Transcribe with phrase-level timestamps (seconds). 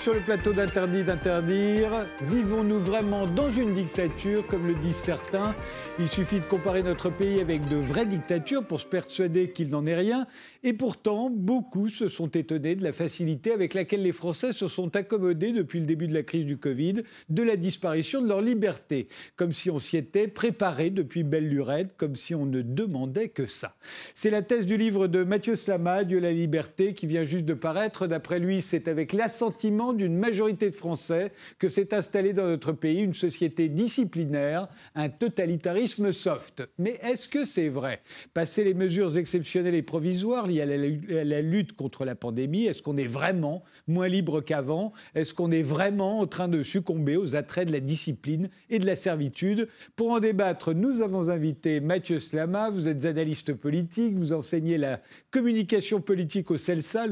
[0.00, 2.06] Sur le plateau d'Interdit d'interdire.
[2.22, 5.54] Vivons-nous vraiment dans une dictature, comme le disent certains?
[5.98, 9.84] Il suffit de comparer notre pays avec de vraies dictatures pour se persuader qu'il n'en
[9.84, 10.26] est rien.
[10.62, 14.96] Et pourtant, beaucoup se sont étonnés de la facilité avec laquelle les Français se sont
[14.96, 19.06] accommodés depuis le début de la crise du Covid de la disparition de leur liberté,
[19.36, 23.44] comme si on s'y était préparé depuis belle lurette, comme si on ne demandait que
[23.44, 23.76] ça.
[24.14, 27.52] C'est la thèse du livre de Mathieu Slama, Dieu la liberté, qui vient juste de
[27.52, 28.06] paraître.
[28.06, 33.00] D'après lui, c'est avec l'assentiment d'une majorité de Français que s'est installée dans notre pays
[33.00, 36.62] une société disciplinaire, un totalitarisme soft.
[36.78, 38.00] Mais est-ce que c'est vrai?
[38.34, 42.96] Passer les mesures exceptionnelles et provisoires liées à la lutte contre la pandémie, est-ce qu'on
[42.96, 44.92] est vraiment moins libre qu'avant?
[45.14, 48.86] Est-ce qu'on est vraiment en train de succomber aux attraits de la discipline et de
[48.86, 49.68] la servitude?
[49.96, 52.70] Pour en débattre, nous avons invité Mathieu Slama.
[52.70, 57.06] Vous êtes analyste politique, vous enseignez la communication politique au CELSA,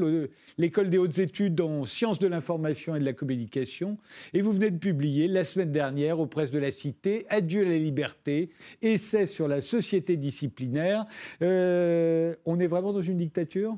[0.57, 3.97] l'école des hautes études en sciences de l'information et de la communication.
[4.33, 7.69] Et vous venez de publier la semaine dernière aux presses de la Cité Adieu à
[7.69, 11.05] la liberté, essai sur la société disciplinaire.
[11.41, 13.77] Euh, on est vraiment dans une dictature?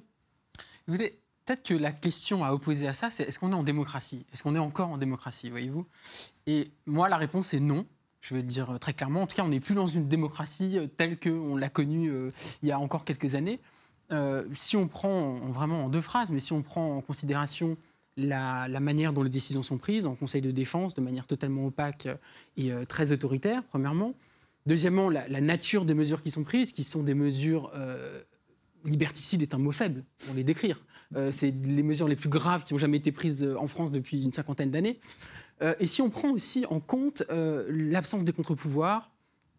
[0.87, 4.25] Peut-être que la question à opposer à ça, c'est est-ce qu'on est en démocratie?
[4.31, 5.85] Est-ce qu'on est encore en démocratie, voyez-vous?
[6.47, 7.85] Et moi, la réponse est non.
[8.21, 9.23] Je vais le dire très clairement.
[9.23, 12.29] En tout cas, on n'est plus dans une démocratie euh, telle qu'on l'a connue euh,
[12.61, 13.59] il y a encore quelques années.
[14.11, 17.77] Euh, si on prend vraiment en deux phrases, mais si on prend en considération
[18.17, 22.07] la, manière dont les décisions sont prises en Conseil de défense de manière totalement opaque
[22.57, 24.13] et très autoritaire, premièrement.
[24.65, 27.71] Deuxièmement, la, nature des mesures qui sont prises, qui sont des mesures
[28.85, 30.81] liberticide est un mot faible pour les décrire.
[31.15, 33.91] Euh, c'est les mesures les plus graves qui ont jamais été prises euh, en France
[33.91, 34.99] depuis une cinquantaine d'années.
[35.61, 39.11] Euh, et si on prend aussi en compte l'absence des contre-pouvoirs,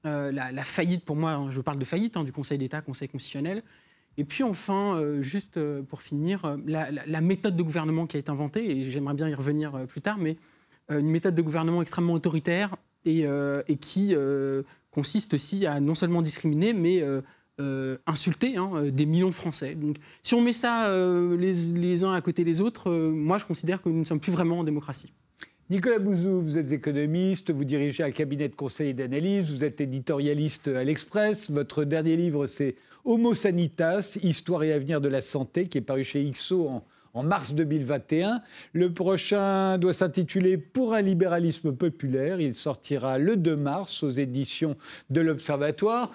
[0.05, 3.63] la, faillite, pour moi, hein, je parle de faillite hein, du Conseil d'État, Conseil constitutionnel,
[4.19, 8.91] et puis enfin, juste pour finir, la, méthode de gouvernement qui a été inventée, et
[8.91, 10.37] j'aimerais bien y revenir plus tard, mais
[10.91, 12.75] une méthode de gouvernement extrêmement autoritaire
[13.05, 13.27] et,
[13.81, 14.15] qui
[14.91, 17.03] consiste aussi à non seulement discriminer, mais
[17.61, 19.75] euh, insulter hein, euh, des millions de Français.
[19.75, 23.83] Donc, si on met ça euh, les, uns à côté des autres, moi je considère
[23.83, 25.13] que nous ne sommes plus vraiment en démocratie.
[25.71, 29.81] Nicolas Bouzou, vous êtes économiste, vous dirigez un cabinet de conseil et d'analyse, vous êtes
[29.81, 31.51] éditorialiste à l'Express.
[31.51, 36.05] Votre dernier livre, c'est Homo Sanitas, Histoire et avenir de la santé, qui est paru
[36.05, 36.85] chez IXO en,
[37.15, 38.43] en mars 2021.
[38.75, 42.41] Le prochain doit s'intituler Pour un libéralisme populaire.
[42.41, 44.77] Il sortira le 2 mars aux éditions
[45.11, 46.11] de l'Observatoire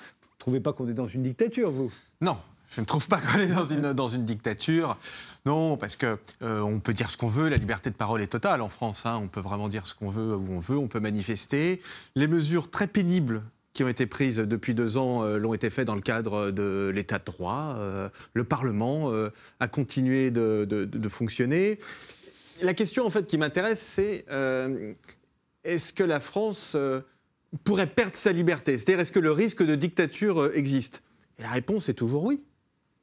[0.48, 1.92] trouvez pas qu'on est dans une dictature, vous?
[2.22, 2.38] Non,
[2.70, 4.98] je ne trouve pas qu'on est dans une, dictature.
[5.46, 8.28] Non, parce que euh, on peut dire ce qu'on veut, la liberté de parole est
[8.28, 9.06] totale en France.
[9.06, 9.20] Hein.
[9.22, 11.82] On peut vraiment dire ce qu'on veut où on veut, on peut manifester.
[12.16, 13.42] Les mesures très pénibles
[13.74, 16.92] qui ont été prises depuis deux ans euh, l'ont été faites dans le cadre de
[16.94, 17.76] l'état de droit.
[17.78, 19.12] Euh, le Parlement
[19.60, 21.78] a continué de, de, fonctionner.
[22.62, 24.26] La question en fait qui m'intéresse, c'est
[25.64, 26.76] est-ce que la France
[27.64, 28.78] pourrait perdre sa liberté?
[28.78, 31.04] C'est-à-dire, est-ce que le risque de dictature euh, existe?
[31.40, 32.42] Et la réponse est toujours oui,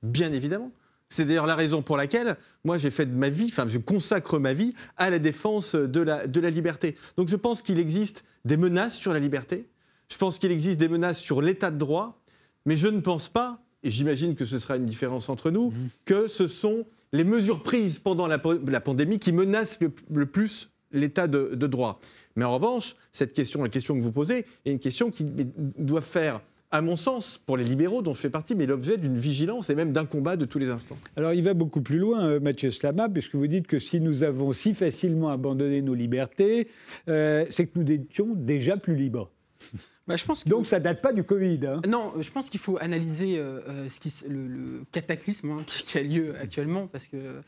[0.05, 0.71] bien évidemment.
[1.09, 4.39] C'est d'ailleurs la raison pour laquelle moi j'ai fait de ma vie, enfin je consacre
[4.39, 6.97] ma vie à la défense de la, de la liberté.
[7.17, 9.69] Donc je pense qu'il existe des menaces sur la liberté,
[10.09, 12.21] je pense qu'il existe des menaces sur l'état de droit,
[12.67, 15.89] mais je ne pense pas, et j'imagine que ce sera une différence entre nous, mmh.
[16.05, 19.79] que ce sont les mesures prises pendant la, pandémie qui menacent
[20.11, 22.01] le plus l'état de, droit.
[22.37, 26.03] Mais en revanche, cette question, la question que vous posez, est une question qui doit
[26.03, 26.41] faire
[26.75, 29.77] à mon sens, pour les libéraux dont je fais partie, mais l'objet d'une vigilance et
[29.77, 30.97] même d'un combat de tous les instants.
[31.17, 34.25] Alors il va beaucoup plus loin, euh, Mathieu Slama, puisque vous dites que si nous
[34.25, 36.67] avons si facilement abandonné nos libertés,
[37.09, 39.31] euh, c'est que nous étions déjà plus libres.
[40.07, 41.61] Bah, je pense Donc ça date pas du Covid.
[41.67, 41.81] Hein.
[41.89, 46.35] Non, je pense qu'il faut analyser euh, ce qui, le, cataclysme hein, qui, a lieu
[46.39, 47.41] actuellement, parce que euh,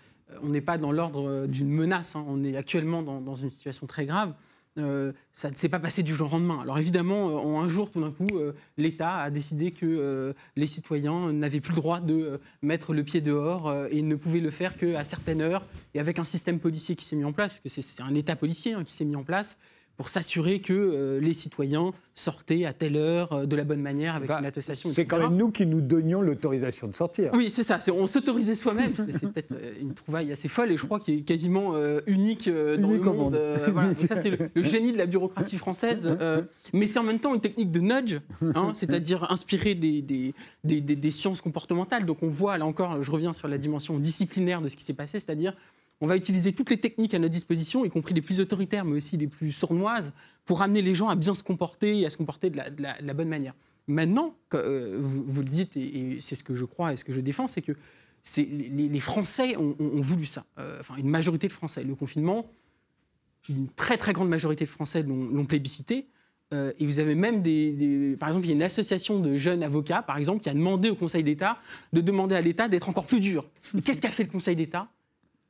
[0.42, 2.24] on n'est pas dans l'ordre d'une menace, hein.
[2.26, 4.32] on est actuellement dans, une situation très grave.
[4.78, 6.60] Euh, ça ne s'est pas passé du jour au lendemain.
[6.60, 8.28] Alors évidemment, en un jour, tout d'un coup,
[8.76, 13.72] l'État a décidé que les citoyens n'avaient plus le droit de mettre le pied dehors
[13.90, 15.64] et ne pouvaient le faire qu'à certaines heures
[15.94, 18.36] et avec un système policier qui s'est mis en place, parce que c'est un État
[18.36, 19.58] policier hein, qui s'est mis en place
[19.96, 24.14] pour s'assurer que euh, les citoyens sortaient à telle heure euh, de la bonne manière
[24.14, 24.90] avec une attestation.
[24.92, 27.30] C'est quand même nous qui nous donnions l'autorisation de sortir.
[27.34, 27.78] Oui, c'est ça.
[27.92, 28.92] On s'autorisait soi-même.
[28.94, 31.74] c'est peut-être euh, une trouvaille assez folle et je crois qu'il est quasiment
[32.06, 33.38] unique dans le monde.
[34.06, 36.16] ça, c'est le, génie de la bureaucratie française.
[36.72, 38.18] mais c'est en même temps une technique de nudge,
[38.54, 40.34] hein, c'est-à-dire inspirée des des,
[40.64, 42.04] des, des sciences comportementales.
[42.04, 44.94] Donc on voit, là encore, je reviens sur la dimension disciplinaire de ce qui s'est
[44.94, 45.54] passé, c'est-à-dire
[46.00, 48.96] on va utiliser toutes les techniques à notre disposition, y compris les plus autoritaires, mais
[48.96, 50.12] aussi les plus sournoises,
[50.44, 53.28] pour amener les gens à bien se comporter et à se comporter de la, bonne
[53.28, 53.54] manière.
[53.88, 57.20] Maintenant, euh, vous, le dites, et, c'est ce que je crois et ce que je
[57.20, 57.72] défends, c'est que
[58.36, 60.44] les, Français ont, voulu ça.
[60.58, 61.84] Euh, enfin, une majorité de Français.
[61.84, 62.46] Le confinement,
[63.48, 66.08] une très très grande majorité de Français l'ont plébiscité.
[66.52, 69.62] Euh, et vous avez même des, Par exemple, il y a une association de jeunes
[69.62, 71.58] avocats, par exemple, qui a demandé au Conseil d'État
[71.92, 73.48] de demander à l'État d'être encore plus dur.
[73.84, 74.88] Qu'est-ce qu'a fait le Conseil d'État?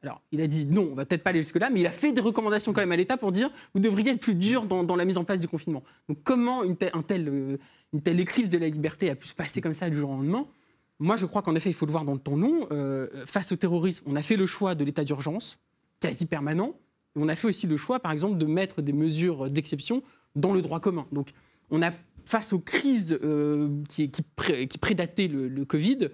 [0.06, 2.12] Alors, il a dit non, on va peut-être pas aller jusque-là, mais il a fait
[2.12, 5.04] des recommandations quand même à l'État pour dire vous devriez être plus dur dans, la
[5.04, 5.82] mise en place du confinement.
[6.08, 7.56] Donc, comment une telle, un euh,
[7.92, 10.46] de la liberté a pu se passer comme ça du jour au lendemain?
[11.00, 12.66] Moi, je crois qu'en effet, il faut le voir dans le temps long.
[12.70, 15.58] Euh, face au terrorisme, on a fait le choix de l'état d'urgence,
[15.98, 16.78] quasi permanent.
[17.16, 20.02] On a fait aussi le choix, par exemple, de mettre des mesures d'exception
[20.36, 21.06] dans le droit commun.
[21.10, 21.30] Donc,
[21.70, 21.90] on a,
[22.24, 24.22] face aux crises euh, qui, qui,
[24.78, 26.10] prédataient le, Covid,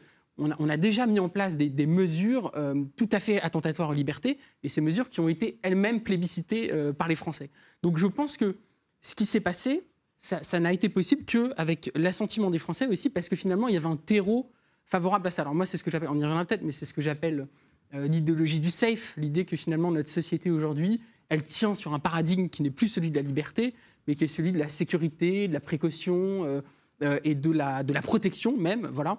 [0.58, 4.38] on a, déjà mis en place des, mesures euh, tout à fait attentatoires aux libertés,
[4.62, 7.50] et ces mesures qui ont été elles-mêmes plébiscitées euh, par les Français.
[7.82, 8.56] Donc je pense que
[9.00, 9.82] ce qui s'est passé,
[10.18, 13.86] ça n'a été possible qu'avec l'assentiment des Français aussi, parce que finalement, il y avait
[13.86, 14.52] un terreau
[14.84, 15.42] favorable à ça.
[15.42, 17.48] Alors moi, c'est ce que j'appelle, on y reviendra peut-être, mais c'est ce que j'appelle
[17.92, 22.62] l'idéologie du safe, l'idée que finalement notre société aujourd'hui, elle tient sur un paradigme qui
[22.62, 23.74] n'est plus celui de la liberté,
[24.06, 26.60] mais qui est celui de la sécurité, de la précaution euh,
[27.02, 29.18] euh, et de la, de la protection même, voilà.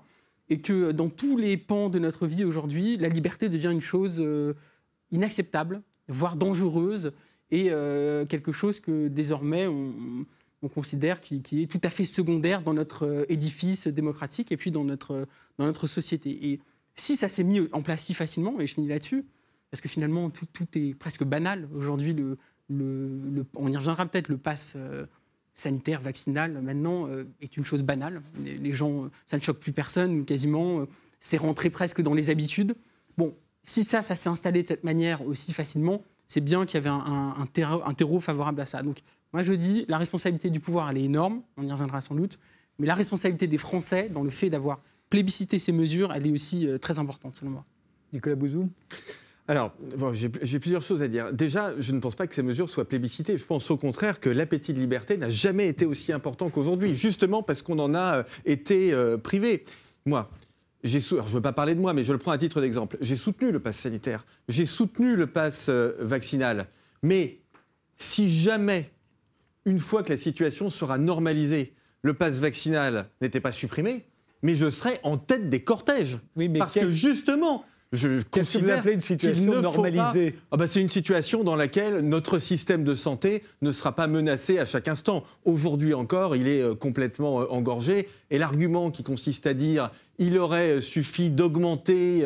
[0.49, 4.17] Et que dans tous les pans de notre vie aujourd'hui, la liberté devient une chose
[4.19, 4.53] euh,
[5.11, 7.11] inacceptable, voire dangereuse,
[7.51, 7.65] et
[8.29, 10.25] quelque chose que désormais on,
[10.73, 15.27] considère qui, est tout à fait secondaire dans notre édifice démocratique et puis dans notre,
[15.59, 16.51] dans notre société.
[16.51, 16.59] Et
[16.95, 19.25] si ça s'est mis en place si facilement, et je finis là-dessus,
[19.71, 22.15] parce que finalement tout, est presque banal aujourd'hui,
[22.69, 25.05] on y reviendra peut-être, le pass euh,
[25.55, 28.21] sanitaire, vaccinal, maintenant, euh, est une chose banale.
[28.43, 30.81] Les, gens, ça ne choque plus personne, quasiment.
[30.81, 30.85] Euh,
[31.19, 32.75] c'est rentré presque dans les habitudes.
[33.17, 36.77] Bon, si ça, ça s'est installé de cette manière aussi facilement, c'est bien qu'il y
[36.77, 38.81] avait un, un, terreau, favorable à ça.
[38.81, 38.97] Donc,
[39.31, 42.39] moi, je dis, la responsabilité du pouvoir, elle est énorme, on y reviendra sans doute,
[42.79, 46.67] mais la responsabilité des Français dans le fait d'avoir plébiscité ces mesures, elle est aussi
[46.81, 47.65] très importante, selon moi.
[48.11, 48.69] Nicolas Bouzou?
[49.47, 49.73] Alors,
[50.13, 51.33] j'ai plusieurs choses à dire.
[51.33, 53.37] Déjà, je ne pense pas que ces mesures soient plébiscitées.
[53.37, 57.43] Je pense au contraire que l'appétit de liberté n'a jamais été aussi important qu'aujourd'hui, justement
[57.43, 59.65] parce qu'on en a euh, été euh, privé.
[60.05, 60.29] Moi,
[60.83, 62.97] je ne veux pas parler de moi, mais je le prends à titre d'exemple.
[63.01, 66.67] J'ai soutenu le pass sanitaire, j'ai soutenu le pass euh, vaccinal.
[67.01, 67.39] Mais
[67.97, 68.91] si jamais,
[69.65, 74.05] une fois que la situation sera normalisée, le pass vaccinal n'était pas supprimé,
[74.41, 76.17] mais je serais en tête des cortèges.
[76.37, 80.81] Oui, mais parce que justement, je considère que vous une situation normalisée ah bah, C'est
[80.81, 85.23] une situation dans laquelle notre système de santé ne sera pas menacé à chaque instant.
[85.45, 88.09] Aujourd'hui encore, il est euh, complètement euh, engorgé.
[88.31, 92.23] Et l'argument qui consiste à dire il aurait suffi d'augmenter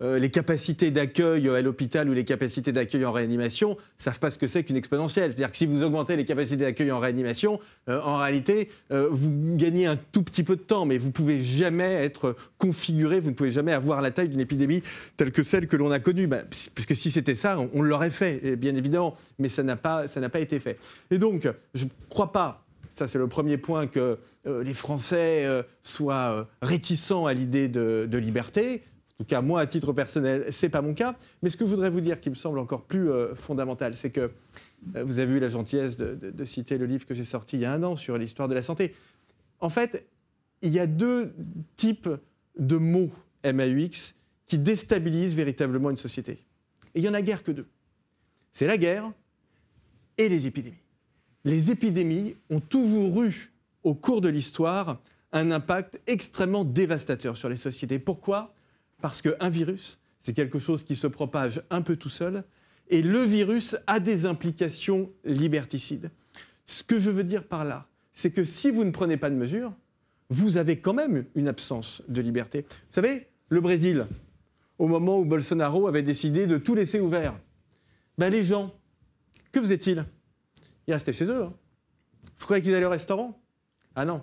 [0.00, 4.38] euh, les capacités d'accueil à l'hôpital ou les capacités d'accueil en réanimation savent pas ce
[4.38, 5.32] que c'est qu'une exponentielle.
[5.32, 7.58] C'est-à-dire que si vous augmentez les capacités d'accueil en réanimation,
[7.88, 11.42] euh, en réalité, euh, vous gagnez un tout petit peu de temps, mais vous pouvez
[11.42, 14.82] jamais être configuré, vous ne pouvez jamais avoir la taille d'une épidémie
[15.16, 16.28] telle que celle que l'on a connue.
[16.28, 16.42] Bah,
[16.74, 20.40] parce que si c'était ça, on, l'aurait fait, bien évidemment, mais ça n'a pas, pas
[20.40, 20.78] été fait.
[21.10, 25.46] Et donc, je ne crois pas ça, c'est le premier point que les Français
[25.82, 28.82] soient réticents à l'idée de, liberté.
[29.20, 31.16] En tout cas, moi, à titre personnel, c'est pas mon cas.
[31.42, 34.10] Mais ce que je voudrais vous dire, qui me semble encore plus euh, fondamental, c'est
[34.10, 34.30] que
[34.94, 37.64] euh, vous avez eu la gentillesse de, citer le livre que j'ai sorti il y
[37.64, 38.94] a un an sur l'histoire de la santé.
[39.58, 40.06] En fait,
[40.62, 41.34] il y a deux
[41.74, 42.08] types
[42.60, 43.10] de mots
[43.44, 44.14] MAUX
[44.46, 46.44] qui déstabilisent véritablement une société.
[46.94, 47.66] Et il y en a guère que deux.
[48.52, 49.10] C'est la guerre
[50.16, 50.76] et les épidémies.
[51.44, 55.00] Les épidémies ont toujours eu, au cours de l'histoire,
[55.32, 57.98] un impact extrêmement dévastateur sur les sociétés.
[57.98, 58.54] Pourquoi?
[59.00, 62.44] Parce qu'un virus, c'est quelque chose qui se propage un peu tout seul,
[62.88, 66.10] et le virus a des implications liberticides.
[66.66, 69.36] Ce que je veux dire par là, c'est que si vous ne prenez pas de
[69.36, 69.72] mesures,
[70.30, 72.62] vous avez quand même une absence de liberté.
[72.62, 74.06] Vous savez, le Brésil,
[74.78, 77.38] au moment où Bolsonaro avait décidé de tout laisser ouvert,
[78.18, 78.74] ben les gens,
[79.52, 80.04] que faisaient-ils?
[80.86, 81.44] Ils restaient chez eux.
[81.44, 81.54] Hein.
[82.36, 83.40] Vous croyez qu'ils allaient au restaurant?
[83.94, 84.22] Ah non,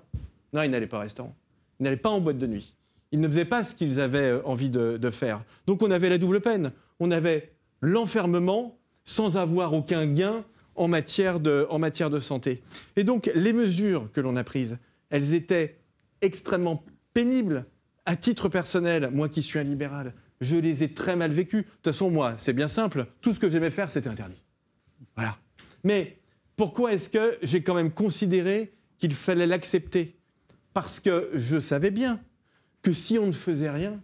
[0.53, 1.35] non, ils n'allaient pas au restaurant.
[1.79, 2.75] Ils n'allaient pas en boîte de nuit
[3.15, 5.41] ils ne faisaient pas ce qu'ils avaient euh, envie de, faire.
[5.67, 6.73] Donc on avait la double peine.
[6.99, 10.43] On avait l'enfermement sans avoir aucun gain
[10.75, 12.61] en matière, de, en matière de santé.
[12.97, 14.79] Et donc les mesures que l'on a prises,
[15.09, 15.77] elles étaient
[16.21, 17.65] extrêmement pénibles.
[18.05, 21.61] À titre personnel, moi qui suis un libéral, je les ai très mal vécues.
[21.61, 24.43] De toute façon, moi, c'est bien simple, tout ce que j'aimais faire, c'était interdit.
[25.15, 25.37] Voilà.
[25.85, 26.17] Mais
[26.57, 30.17] pourquoi est-ce que j'ai quand même considéré qu'il fallait l'accepter?
[30.73, 32.19] Parce que je savais bien
[32.85, 33.99] que si on ne faisait rien,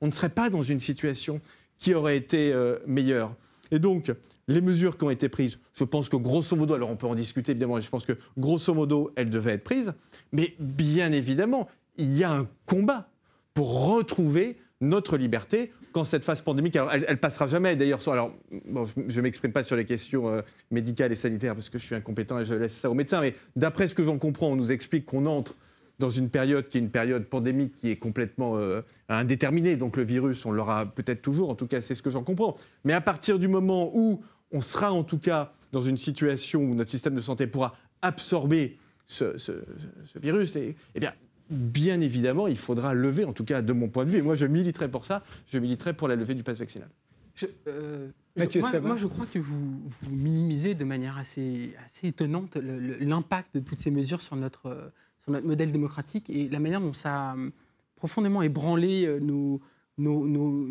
[0.00, 1.40] on ne serait pas dans une situation
[1.78, 3.32] qui aurait été euh, meilleure.
[3.70, 4.12] Et donc,
[4.48, 7.14] les mesures qui ont été prises, je pense que grosso modo, alors on peut en
[7.14, 9.92] discuter évidemment, je pense que grosso modo, elles devaient être prises,
[10.32, 13.08] mais bien évidemment, il y a un combat
[13.54, 18.00] pour retrouver notre liberté quand cette phase pandémique, alors elle, passera jamais d'ailleurs.
[18.08, 21.86] Alors, je ne m'exprime pas sur les questions euh, médicales et sanitaires parce que je
[21.86, 24.56] suis incompétent et je laisse ça aux médecins, mais d'après ce que j'en comprends, on
[24.56, 25.54] nous explique qu'on entre
[25.98, 29.76] dans une période qui est une période pandémique qui est complètement euh, indéterminée.
[29.76, 32.56] Donc le virus, on l'aura peut-être toujours, en tout cas c'est ce que j'en comprends.
[32.84, 34.22] Mais à partir du moment où
[34.52, 38.78] on sera en tout cas dans une situation où notre système de santé pourra absorber
[39.06, 39.64] ce, ce-
[40.04, 41.12] ce virus, et- eh bien,
[41.50, 44.34] bien évidemment, il faudra lever, en tout cas de mon point de vue, et moi
[44.34, 46.88] je militerai pour ça, je militerai pour la levée du pass vaccinal.
[47.34, 52.08] Je, euh, Mathieu je- moi, je crois que vous, vous minimisez de manière assez, assez
[52.08, 54.88] étonnante l'impact de toutes ces mesures sur notre, euh,
[55.24, 57.50] sur notre modèle démocratique et la manière dont ça a hum,
[57.96, 59.60] profondément ébranlé euh, nos,
[59.96, 60.68] nos- nos-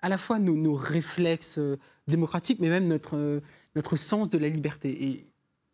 [0.00, 3.40] à la fois nos, nos réflexes euh, démocratiques, mais même notre, euh,
[3.76, 5.04] notre sens de la liberté.
[5.04, 5.26] Et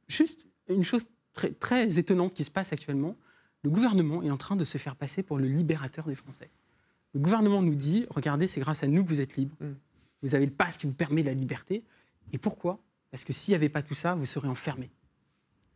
[0.06, 3.16] juste une chose très, très étonnante qui se passe actuellement,
[3.62, 6.50] le gouvernement est en train de se faire passer pour le libérateur des Français.
[7.14, 9.56] Le gouvernement nous dit, regardez, c'est grâce à nous que vous êtes libres.
[10.22, 11.82] Vous avez le pass qui vous permet la liberté.
[12.32, 12.78] Et pourquoi?
[13.10, 14.90] Parce que s'il n'y avait pas tout ça, vous serez enfermé.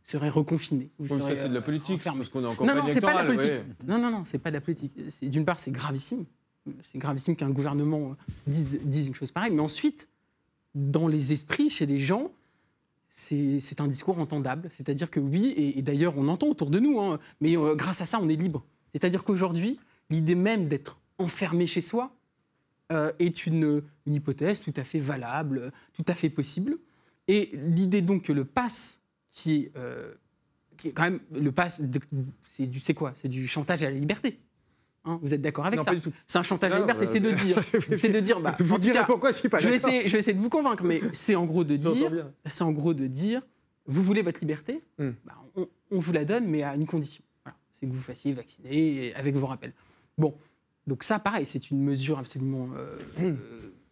[0.01, 0.89] Serez reconfiné.
[0.97, 3.17] Vous ça c'est de la euh, politique, parce qu'on est Non, non, c'est pas de
[3.17, 3.51] la politique.
[3.51, 3.65] ouais.
[3.87, 4.93] Non, non, non, c'est pas de la politique.
[5.09, 6.25] C'est- D'une part, c'est gravissime.
[6.83, 8.15] C'est gravissime qu'un gouvernement
[8.47, 9.51] dise, dise une chose pareille.
[9.53, 10.07] Mais ensuite,
[10.75, 12.31] dans les esprits, chez les gens,
[13.09, 14.67] c'est c'est un discours entendable.
[14.71, 18.01] C'est-à-dire que oui, et, et d'ailleurs, on entend autour de nous, hein, mais euh, grâce
[18.01, 18.63] à ça, on est libre.
[18.93, 19.79] C'est-à-dire qu'aujourd'hui,
[20.09, 22.11] l'idée même d'être enfermé chez soi
[22.91, 26.77] euh, est une, une hypothèse tout à fait valable, tout à fait possible.
[27.27, 28.98] Et l'idée donc que le pass,
[29.31, 30.13] qui est, euh,
[30.77, 31.81] qui est quand même le pass,
[32.45, 33.11] c'est du, c'est quoi?
[33.15, 34.39] C'est du chantage à la liberté.
[35.05, 35.91] Hein, vous êtes d'accord avec Non, ça?
[35.91, 36.11] pas du tout.
[36.27, 37.05] C'est un chantage à la liberté.
[37.05, 37.57] bah, c'est de dire,
[37.97, 40.11] c'est de dire, bah, Je vous cas, pourquoi je suis pas je vais, essayer, je
[40.13, 42.11] vais essayer de vous convaincre, mais c'est en gros de dire,
[42.45, 43.41] c'est en gros de dire,
[43.85, 45.11] vous voulez votre liberté, Hmm.
[45.25, 47.23] bah, on, on vous la donne, mais à une condition.
[47.43, 49.73] Voilà, c'est que vous fassiez vacciner avec vos rappels.
[50.17, 50.35] Bon,
[50.85, 53.35] donc ça, pareil, c'est une mesure absolument euh, euh,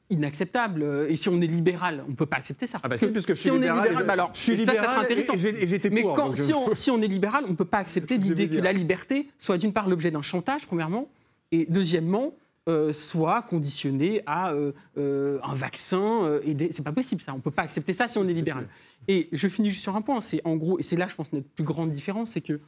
[0.10, 1.08] inacceptable.
[1.10, 2.78] Et si on est libéral, on ne peut pas accepter ça.
[2.80, 4.32] Ah bah Parce si, que puisque je si suis on libéral, est libéral, bah alors,
[4.34, 5.34] je suis et ça, ça sera intéressant.
[5.34, 8.48] et Mais quand, si, on, si on est libéral, on ne peut pas accepter l'idée
[8.50, 11.10] que la liberté soit d'une part l'objet d'un chantage, premièrement,
[11.52, 12.34] et deuxièmement,
[12.70, 16.24] euh, soit conditionnée à euh, euh, un vaccin.
[16.24, 17.34] Euh, et des- c'est pas possible ça.
[17.34, 18.68] On peut pas accepter ça si on est libéral.
[19.08, 20.20] Et je finis juste sur un point.
[20.20, 22.60] C'est en gros, et c'est là, je pense, notre plus grande différence, c'est que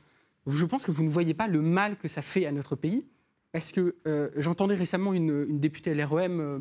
[0.48, 3.04] je pense que vous ne voyez pas le mal que ça fait à notre pays,
[3.52, 6.60] parce que euh, j'entendais récemment une, une députée LREM euh, euh,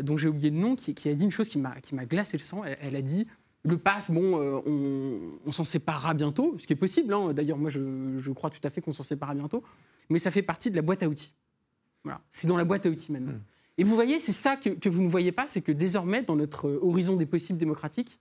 [0.00, 2.42] dont j'ai oublié le nom, qui, qui a dit une chose qui m'a glacé le
[2.42, 2.64] sang.
[2.64, 3.26] Elle, elle a dit
[3.64, 7.12] le pass, bon, euh, on, on s'en séparera bientôt, ce qui est possible.
[7.14, 7.32] hein.
[7.32, 9.62] D'ailleurs, moi, je, je crois tout à fait qu'on s'en séparera bientôt,
[10.10, 11.34] mais ça fait partie de la boîte à outils.
[12.02, 13.34] Voilà, c'est dans la boîte à outils maintenant.
[13.78, 16.36] Et vous voyez, c'est ça que, que vous ne voyez pas, c'est que désormais, dans
[16.36, 18.18] notre euh, horizon des possibles démocratiques,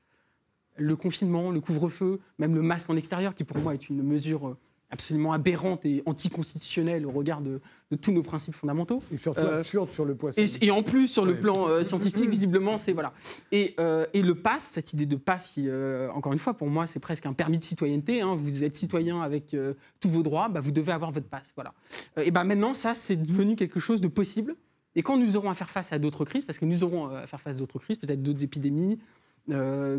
[0.77, 4.47] le confinement, le couvre-feu, même le masque en extérieur, qui pour moi est une mesure
[4.47, 4.57] euh,
[4.91, 9.01] absolument aberrante et anticonstitutionnelle au regard de, de tous nos principes fondamentaux.
[9.11, 10.39] Et surtout Euh, absurde sur le poisson.
[10.41, 13.13] Et, et en plus, sur le plan euh, scientifique, visiblement, c'est voilà.
[13.51, 15.67] Et, euh, et le pass, cette idée de pass qui,
[16.13, 18.21] encore une fois, pour moi, c'est presque un permis de citoyenneté.
[18.21, 18.35] hein.
[18.35, 19.55] Vous êtes citoyen avec
[19.99, 21.53] tous vos droits, bah, vous devez avoir votre pass.
[21.55, 21.73] Voilà.
[22.17, 24.55] Et ben maintenant, ça, c'est devenu quelque chose de possible.
[24.95, 27.25] Et quand nous aurons à faire face à d'autres crises, parce que nous aurons à
[27.25, 28.99] faire face à d'autres crises, peut-être d'autres épidémies,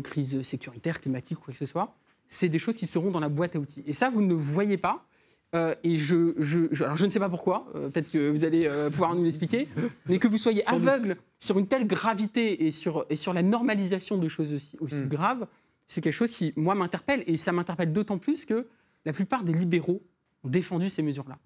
[0.03, 1.95] crises sécuritaires, climatiques, quoi que ce soit,
[2.33, 3.83] c'est des choses qui seront dans la boîte à outils.
[3.85, 5.05] Et ça, vous ne voyez pas.
[5.55, 8.43] Euh, et je, je, je- alors je ne sais pas pourquoi, euh, peut-être que vous
[8.43, 9.67] allez euh, pouvoir nous l'expliquer,
[10.07, 14.17] mais que vous soyez aveugle sur une telle gravité et sur, et sur la normalisation
[14.17, 15.07] de choses aussi, aussi Mm.
[15.09, 15.47] graves,
[15.85, 17.23] c'est quelque chose qui, moi, m'interpelle.
[17.27, 18.65] Et ça m'interpelle d'autant plus que
[19.05, 20.01] la plupart des libéraux
[20.43, 21.37] ont défendu ces mesures-là.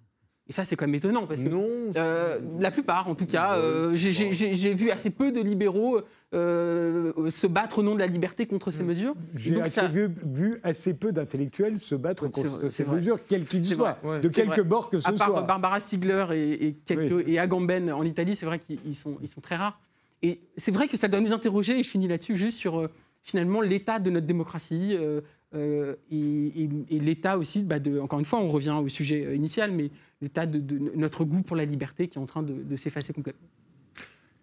[0.50, 1.68] Et ça, c'est quand même étonnant, parce que Non.
[1.98, 6.00] euh, la plupart, en tout cas, euh, j'ai- vu assez peu de libéraux
[6.34, 9.14] euh, se battre au nom de la liberté contre ces mesures.
[9.36, 12.96] Et J'ai ça- vu, vu assez peu d'intellectuels se battre contre vrai, ces vrai.
[12.96, 14.22] mesures, quelles qu'ils soient, ouais.
[14.22, 15.42] de quelque bord que ce à part soit.
[15.42, 19.28] Barbara Stiegler et, et, quelques, et Agamben en Italie, c'est vrai qu'ils ils sont, ils
[19.28, 19.80] sont très rares.
[20.24, 22.90] Et c'est vrai que ça doit nous interroger, et je finis là-dessus, juste sur
[23.22, 25.20] finalement l'état de notre démocratie euh,
[25.56, 26.18] euh, et,
[26.64, 29.72] et- et l'état aussi, bah, de, encore une fois, on revient au sujet euh, initial,
[29.72, 29.90] mais
[30.22, 33.14] l'état de, de notre goût pour la liberté qui est en train de, de s'effacer
[33.14, 33.48] complètement.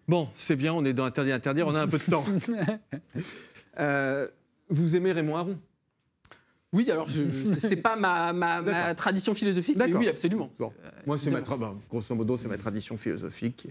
[0.07, 2.25] Bon, c'est bien, on est dans interdit interdire, on a un peu de temps.
[3.79, 4.27] Euh,
[4.69, 5.59] vous aimez Raymond Aron?
[6.71, 8.95] Oui, alors je- c'est pas ma, ma- ma D'accord.
[8.95, 10.49] tradition philosophique, mais oui, absolument.
[10.57, 10.71] Bon,
[11.05, 13.67] moi, c'est ma bon, grosso modo, c'est ma tradition philosophique.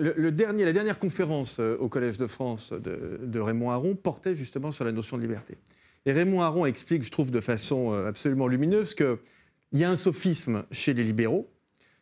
[0.00, 4.34] Le, le dernier, la dernière conférence au Collège de France de, de Raymond Aron portait
[4.36, 5.58] justement sur la notion de liberté.
[6.06, 9.18] Et Raymond Aron explique, je trouve de façon euh, absolument lumineuse, qu'il
[9.74, 11.50] y a un sophisme chez les libéraux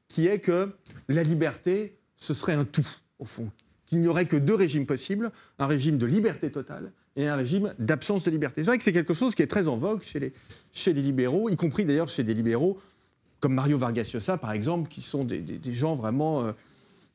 [0.08, 0.72] qui est que
[1.08, 2.86] la liberté, ce serait un tout,
[3.18, 3.50] au fond.
[3.86, 7.74] Qu'il n'y aurait que deux régimes possibles, un régime de liberté totale et un régime
[7.78, 8.62] d'absence de liberté.
[8.62, 11.56] C'est vrai que c'est quelque chose qui est très en vogue chez les, libéraux, y
[11.56, 12.78] compris d'ailleurs chez des libéraux
[13.40, 16.52] comme Mario Vargas Llosa, par exemple, qui sont des, gens vraiment euh,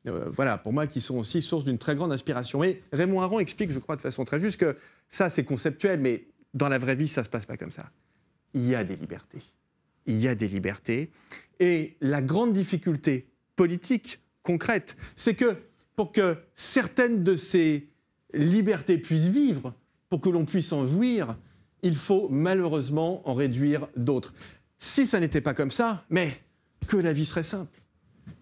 [0.06, 2.60] euh, voilà, pour moi, qui sont aussi source d'une très grande inspiration.
[2.60, 4.76] Mais Raymond Aron explique, je crois, de façon très juste que
[5.08, 7.90] ça, c'est conceptuel, mais dans la vraie vie, ça ne se passe pas comme ça.
[8.54, 9.42] Il y a des libertés.
[10.06, 11.10] Il y a des libertés.
[11.60, 15.56] Et la grande difficulté politique, concrète, c'est que
[15.96, 17.88] pour que certaines de ces
[18.32, 19.74] libertés puissent vivre,
[20.08, 21.36] pour que l'on puisse en jouir,
[21.82, 24.34] il faut malheureusement en réduire d'autres.
[24.78, 26.40] Si ça n'était pas comme ça, mais
[26.86, 27.80] que la vie serait simple.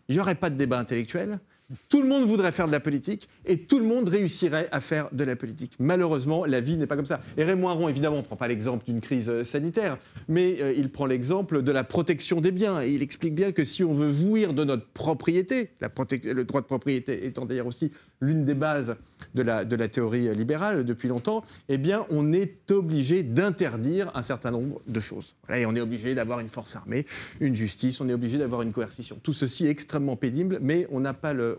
[0.08, 1.40] Il n'y aurait pas de débat intellectuel,
[1.88, 5.08] tout le monde voudrait faire de la politique et tout le monde réussirait à faire
[5.12, 5.74] de la politique.
[5.78, 7.20] Malheureusement, la vie n'est pas comme ça.
[7.36, 9.98] Et Raymond Aron, évidemment, ne prend pas l'exemple d'une crise euh, sanitaire,
[10.28, 12.82] mais euh, il prend l'exemple de la protection des biens.
[12.82, 16.66] Et il explique bien que si on veut jouir de notre propriété, le droit de
[16.66, 17.90] propriété étant d'ailleurs aussi
[18.22, 18.96] l'une des bases
[19.34, 24.80] de la, théorie libérale depuis longtemps, eh bien, on est obligé d'interdire un certain nombre
[24.86, 25.34] de choses.
[25.52, 27.04] et on est obligé d'avoir une force armée,
[27.40, 29.18] une justice, on est obligé d'avoir une coercition.
[29.22, 31.58] Tout ceci est extrêmement pénible, mais on n'a pas, le,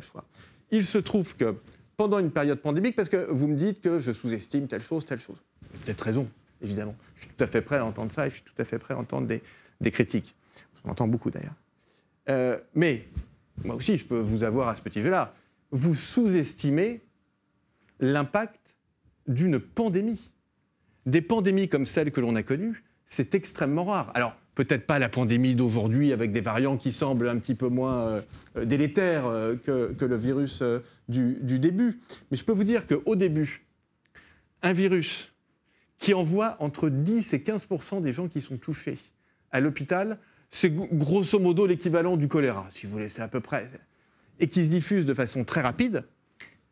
[0.00, 0.24] choix.
[0.70, 1.54] Il se trouve que
[1.96, 5.18] pendant une période pandémique, parce que vous me dites que je sous-estime telle chose, telle
[5.18, 5.38] chose,
[5.84, 6.28] peut-être raison,
[6.60, 6.96] évidemment.
[7.16, 8.78] Je suis tout à fait prêt à entendre ça et je suis tout à fait
[8.78, 10.34] prêt à entendre des, critiques.
[10.84, 11.54] On entend beaucoup d'ailleurs.
[12.28, 13.06] Euh, mais
[13.64, 15.34] moi aussi, je peux vous avoir à ce petit jeu-là
[15.70, 17.02] vous sous-estimez
[18.00, 18.76] l'impact
[19.26, 20.30] d'une pandémie.
[21.06, 24.10] Des pandémies comme celle que l'on a connue, c'est extrêmement rare.
[24.14, 28.22] Alors, peut-être pas la pandémie d'aujourd'hui avec des variants qui semblent un petit peu moins
[28.56, 32.00] euh, délétères euh, que, le virus euh, du, du, début.
[32.30, 33.64] Mais je peux vous dire qu'au début,
[34.62, 35.32] un virus
[35.98, 38.98] qui envoie entre 10 et 15% des gens qui sont touchés
[39.50, 40.18] à l'hôpital,
[40.50, 43.68] c'est grosso modo l'équivalent du choléra, si vous voulez, c'est à peu près
[44.40, 46.04] et qui se diffuse de façon très rapide,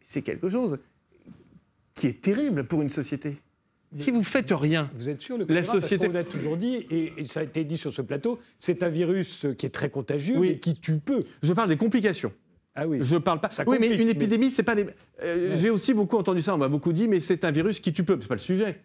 [0.02, 0.78] c'est quelque chose
[1.94, 3.37] qui est terrible pour une société.
[3.96, 6.09] Si vous faites rien, vous êtes sûr le la société.
[6.09, 8.90] Parce on l'a toujours dit et, ça a été dit sur ce plateau, c'est un
[8.90, 11.24] virus qui est très contagieux et qui tue peu.
[11.42, 12.33] Je parle des complications.
[12.74, 12.98] Ah oui.
[13.00, 13.48] Je parle pas.
[13.66, 14.87] oui, mais une épidémie, c'est pas les.
[15.24, 16.54] Euh, j'ai aussi beaucoup entendu ça.
[16.54, 18.18] On m'a beaucoup dit, mais c'est un virus qui tue peu.
[18.20, 18.78] C'est pas le sujet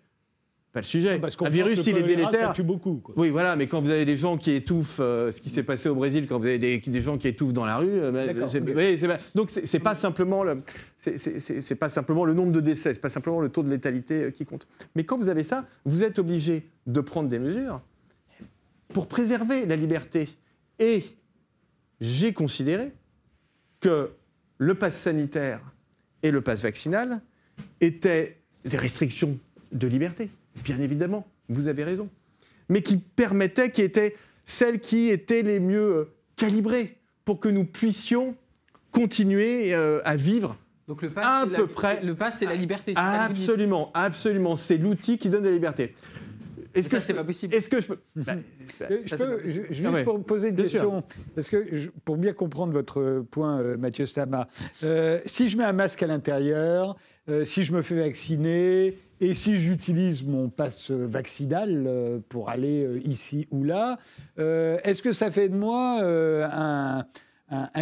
[0.74, 1.22] pas le sujet.
[1.22, 2.48] un virus, il est délétère.
[2.48, 3.00] Ça tue beaucoup.
[3.16, 5.88] Oui, voilà, mais quand vous avez des gens qui étouffent, euh, ce qui s'est passé
[5.88, 9.52] au Brésil, quand vous avez des, gens qui étouffent dans la rue, euh, bah, donc
[9.52, 10.64] c'est pas simplement le,
[10.98, 14.32] c'est pas simplement le nombre de décès, c'est pas simplement le taux de létalité euh,
[14.32, 14.68] qui compte.
[14.96, 17.80] Mais quand vous avez ça, vous êtes obligé de prendre des mesures
[18.90, 20.28] pour préserver la liberté.
[20.80, 21.04] Et
[22.02, 22.94] j'ai considéré
[23.80, 24.10] que
[24.58, 25.62] le pass sanitaire
[26.24, 27.22] et le pass vaccinal
[27.80, 29.38] étaient des restrictions
[29.72, 30.32] de liberté
[30.64, 32.10] bien évidemment, vous avez raison,
[32.70, 37.66] mais qui permettaient, qui étaient celles qui étaient les mieux euh, calibrées pour que nous
[37.66, 38.36] puissions
[38.92, 42.04] continuer euh, à vivre donc le pass, à peu près.
[42.04, 42.92] Le pass, c'est la liberté.
[42.98, 44.58] Absolument, absolument.
[44.58, 45.96] C'est l'outil qui donne la liberté.
[46.76, 48.34] Est-ce que c'est pas possible Est-ce que je peux, bah,
[49.06, 51.04] je peux juste pour poser une question,
[51.36, 54.50] parce que pour bien comprendre votre point, euh, Mathieu Stama,
[55.26, 56.98] si je mets un masque à l'intérieur,
[57.46, 63.00] si je me fais vacciner et si j'utilise mon passe vaccinal euh, pour aller euh,
[63.06, 63.98] ici ou là,
[64.38, 67.06] euh, est-ce que ça fait de moi un,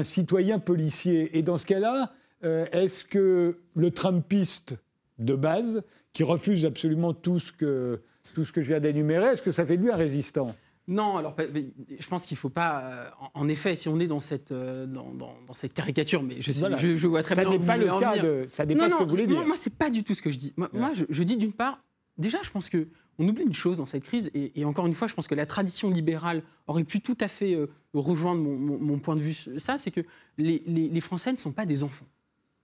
[0.03, 1.37] citoyen policier?
[1.37, 2.11] Et dans ce cas-là,
[2.43, 4.75] est-ce que le Trumpiste
[5.19, 8.01] de base, qui refuse absolument tout ce que,
[8.33, 10.53] tout ce que je viens d'énumérer, est-ce que ça fait de lui un résistant?
[10.87, 12.81] Non, alors je pense qu'il ne faut pas.
[12.83, 17.07] Euh, en effet, si on est dans cette, euh, dans, cette caricature, mais je, je,
[17.07, 17.57] vois très ça bien.
[17.57, 19.45] N'est pas le cas de, ça n'est pas ce que vous voulez dire.
[19.45, 20.53] Moi, ce n'est pas du tout ce que je dis.
[20.57, 21.83] Moi, je, dis d'une part,
[22.17, 25.13] déjà, je pense qu'on oublie une chose dans cette crise, et, encore une fois, je
[25.13, 29.21] pense que la tradition libérale aurait pu tout à fait euh, rejoindre mon, point de
[29.21, 29.35] vue.
[29.57, 30.01] Ça, c'est que
[30.37, 32.07] les, les, Français ne sont pas des enfants.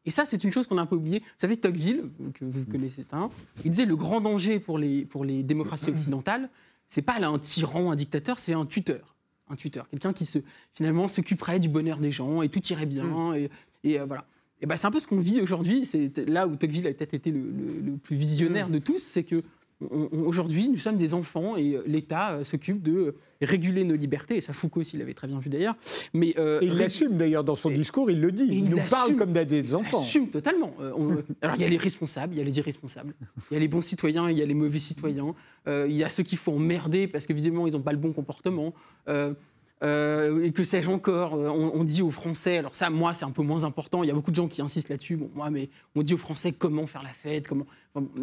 [0.05, 1.19] Et ça, c'est une chose qu'on a un peu oubliée.
[1.19, 3.29] Vous savez, Tocqueville, que vous connaissez ça,
[3.65, 6.49] il disait le grand danger pour les, pour les démocraties occidentales,
[6.87, 9.15] c'est pas là un tyran, un dictateur, c'est un tuteur.
[9.49, 10.39] Un tuteur, quelqu'un qui se,
[10.73, 13.05] finalement s'occuperait du bonheur des gens et tout irait bien.
[13.05, 13.47] Mm.
[13.85, 14.25] Et, euh, voilà.
[14.59, 15.85] Et ben, c'est un peu ce qu'on vit aujourd'hui.
[15.85, 18.73] C'est là où Tocqueville a peut-être été le, plus visionnaire mm.
[18.73, 19.43] de tous, c'est que
[19.79, 23.13] Aujourd'hui, nous sommes des enfants et euh, l'État euh, s'occupe de
[23.43, 24.37] réguler nos libertés.
[24.37, 25.75] Et ça, Foucault aussi l'avait très bien vu d'ailleurs.
[26.15, 28.09] Mais euh, il l'assume d'ailleurs dans son discours.
[28.09, 28.47] Il le dit.
[28.49, 29.99] Il, nous parle comme des enfants.
[29.99, 30.73] Il l'assume totalement.
[31.41, 33.13] alors il y a les responsables, il y a les irresponsables,
[33.51, 35.35] il y a les bons citoyens, il y a les mauvais citoyens.
[35.67, 38.13] il y a ceux qui font emmerder parce que visiblement ils n'ont pas le bon
[38.13, 38.73] comportement.
[39.83, 43.31] Euh, et que sais-je encore, euh, on, dit aux Français, alors ça, moi, c'est un
[43.31, 46.01] peu moins important, il y a beaucoup de gens qui insistent là-dessus, moi, mais on
[46.01, 47.67] dit aux Français comment faire la fête, comment...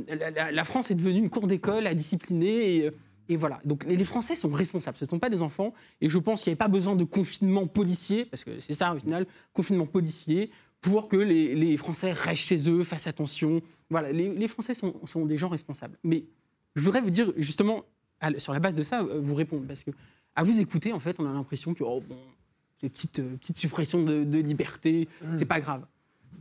[0.09, 3.61] la, France est devenue une cour d'école à discipliner, et, euh, voilà.
[3.65, 6.51] Donc les, Français sont responsables, ce ne sont pas des enfants, et je pense qu'il
[6.51, 10.51] n'y avait pas besoin de confinement policier, parce que c'est ça, au final, confinement policier,
[10.81, 13.63] pour que les, Français restent chez eux, fassent attention.
[13.91, 15.97] Voilà, les, Français sont, sont, des gens responsables.
[16.03, 16.25] Mais
[16.75, 17.85] je voudrais vous dire, justement,
[18.39, 19.93] sur la base de ça, vous répondre, parce que
[20.37, 22.17] à vous écouter, en fait, on a l'impression que oh, bon,
[22.83, 25.85] des petites, euh, petites suppressions de, de liberté, c'est pas grave.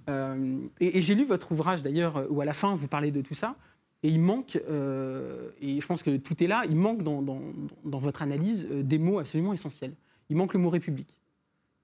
[0.10, 3.21] Euh, et et j'ai lu votre ouvrage d'ailleurs, où à la fin vous parlez de
[3.21, 3.56] tout ça,
[4.01, 7.41] et il manque, euh, et je pense que tout est là, il manque dans, dans-
[7.86, 9.93] dans votre analyse euh, des mots absolument essentiels.
[10.29, 11.15] Il manque le mot République,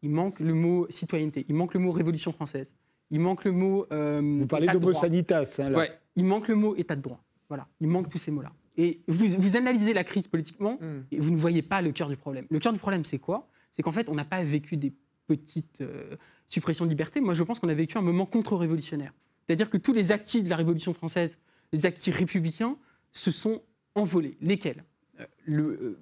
[0.01, 2.73] il manque le mot citoyenneté, il manque le mot Révolution française,
[3.11, 3.85] il manque le mot.
[3.91, 4.93] euh, Vous parlez de droit.
[4.95, 5.59] sanitas.
[5.59, 5.77] hein, là.
[5.77, 7.21] Ouais, il manque le mot état de droit.
[7.47, 8.51] Voilà, il manque tous ces mots-là.
[8.81, 10.79] Et vous, vous analysez la crise politiquement
[11.11, 12.45] et vous ne voyez pas le cœur du problème.
[12.49, 13.47] Le cœur du problème, c'est quoi?
[13.73, 14.93] C'est qu'en fait, on n'a pas vécu des
[15.27, 16.15] petites euh,
[16.47, 17.19] suppressions de liberté.
[17.19, 19.13] Moi, je pense qu'on a vécu un moment contre-révolutionnaire.
[19.45, 21.39] C'est-à-dire que tous les acquis de la Révolution française,
[21.73, 22.77] les acquis républicains,
[23.11, 23.61] se sont
[23.95, 24.37] envolés.
[24.41, 24.83] Lesquels?
[25.19, 25.99] Euh, le, euh,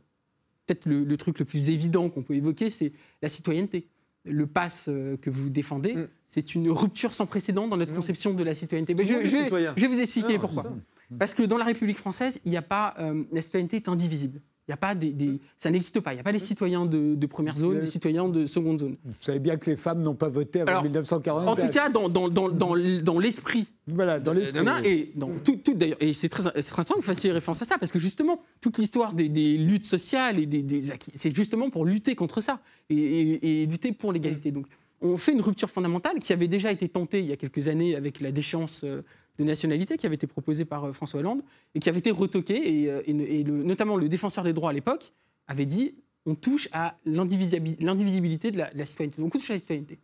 [0.67, 3.87] Peut-être le, le truc le plus évident qu'on peut évoquer, c'est la citoyenneté.
[4.25, 4.89] Le pass
[5.21, 6.07] que vous défendez, Mm.
[6.27, 8.93] c'est une rupture sans précédent dans notre conception de la citoyenneté.
[8.93, 9.73] Mais je, vais- citoyen.
[9.77, 10.63] je vais vous expliquer Non, pourquoi.
[11.09, 11.15] Ça.
[11.19, 14.41] Parce que dans la République française, il n'y a pas euh, la citoyenneté est indivisible.
[14.67, 16.11] Il y a pas des, des- ça n'existe pas.
[16.11, 18.97] Il n'y a pas les citoyens de, de première zone, les citoyens de seconde zone.
[19.05, 21.47] Vous savez bien que les femmes n'ont pas voté avant Alors, 1940.
[21.47, 22.73] En tout cas, dans, dans, dans, dans,
[23.19, 26.27] l'esprit voilà, dans les il y en a, et dans tout, tout d'ailleurs, et c'est
[26.27, 29.29] très, très intéressant que vous fassiez référence à ça, parce que justement, toute l'histoire des,
[29.29, 33.61] des luttes sociales et des, des acquis, c'est justement pour lutter contre ça et, et-
[33.63, 34.51] et lutter pour l'égalité.
[34.51, 34.65] Donc,
[34.99, 37.95] on fait une rupture fondamentale qui avait déjà été tentée il y a quelques années
[37.95, 39.01] avec la déchéance euh,
[39.37, 41.41] de nationalité qui avait été proposée par euh, François Hollande
[41.75, 45.13] et qui avait été retoquée, et, euh, notamment le défenseur des droits à l'époque
[45.47, 45.95] avait dit
[46.25, 49.21] on touche à l'indivisibi- l'indivisibilité de la, citoyenneté.
[49.21, 49.97] Donc, on touche à la citoyenneté.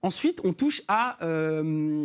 [0.00, 2.04] Ensuite, on touche à euh,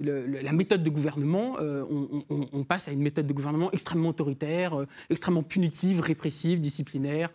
[0.00, 1.56] la méthode de gouvernement.
[1.60, 7.30] On, passe à une méthode de gouvernement extrêmement autoritaire, extrêmement punitive, répressive, disciplinaire,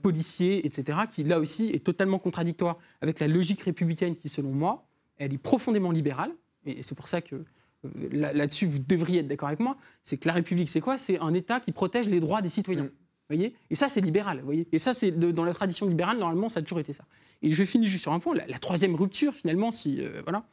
[0.00, 4.86] policier, etc., qui là aussi est totalement contradictoire avec la logique républicaine qui, selon moi,
[5.18, 6.32] elle est profondément libérale.
[6.66, 9.76] Et c'est pour ça que euh, là- là-dessus, vous devriez être d'accord avec moi.
[10.02, 10.98] C'est que la République, c'est quoi?
[10.98, 12.84] C'est un État qui protège les droits des citoyens.
[12.84, 12.90] Mm.
[13.30, 13.54] Voyez?
[13.70, 14.40] Et ça, c'est libéral.
[14.42, 14.66] Voyez?
[14.72, 17.04] Et ça, c'est dans la tradition libérale, normalement, ça a toujours été ça.
[17.42, 18.34] Et je finis juste sur un point.
[18.34, 20.44] La, la troisième rupture, finalement, si euh, voilà,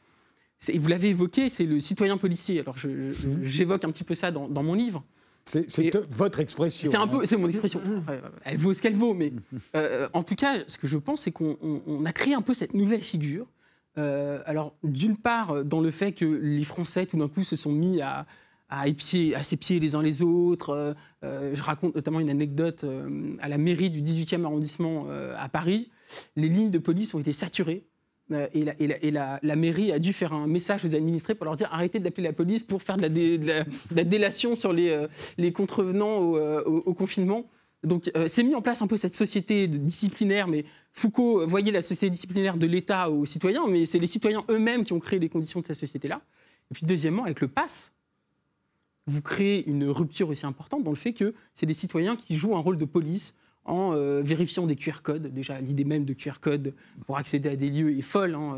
[0.74, 2.60] vous l'avez évoqué, c'est le citoyen policier.
[2.60, 3.42] Alors, Mhm.
[3.42, 5.04] j'évoque un petit peu ça dans, dans mon livre.
[5.46, 5.66] C'est
[6.10, 6.90] votre expression.
[6.90, 7.08] C'est un hein.
[7.08, 7.80] peu, c'est mon expression.
[8.44, 9.32] Elle vaut ce qu'elle vaut, mais
[9.76, 12.42] euh, en tout cas, ce que je pense, c'est qu'on on- on a créé un
[12.42, 13.46] peu cette nouvelle figure.
[13.98, 17.56] Euh, alors, d'une part, euh, dans le fait que les Français, tout d'un coup, se
[17.56, 18.26] sont mis à,
[18.68, 20.94] à, épier, à s'épier les uns les autres.
[21.24, 22.84] Euh, je raconte notamment une anecdote
[23.40, 25.06] à la mairie du 18e arrondissement
[25.36, 25.90] à Paris.
[26.36, 27.86] Les lignes de police ont été saturées.
[28.52, 28.64] Et,
[29.12, 32.32] la, mairie a dû faire un message aux administrés pour leur dire arrêtez d'appeler la
[32.32, 33.06] police pour faire de
[33.94, 37.46] la, délation sur les, contrevenants au confinement.
[37.86, 41.70] Donc, euh, c'est mis en place un peu cette société disciplinaire, mais Foucault euh, voyait
[41.70, 45.18] la société disciplinaire de l'État aux citoyens, mais c'est les citoyens eux-mêmes qui ont créé
[45.20, 46.20] les conditions de cette société-là.
[46.70, 47.92] Et puis, deuxièmement, avec le pass,
[49.06, 52.56] vous créez une rupture aussi importante dans le fait que c'est des citoyens qui jouent
[52.56, 55.28] un rôle de police en euh, vérifiant des QR codes.
[55.32, 56.74] Déjà, l'idée même de QR code
[57.06, 58.34] pour accéder à des lieux est folle.
[58.34, 58.56] hein.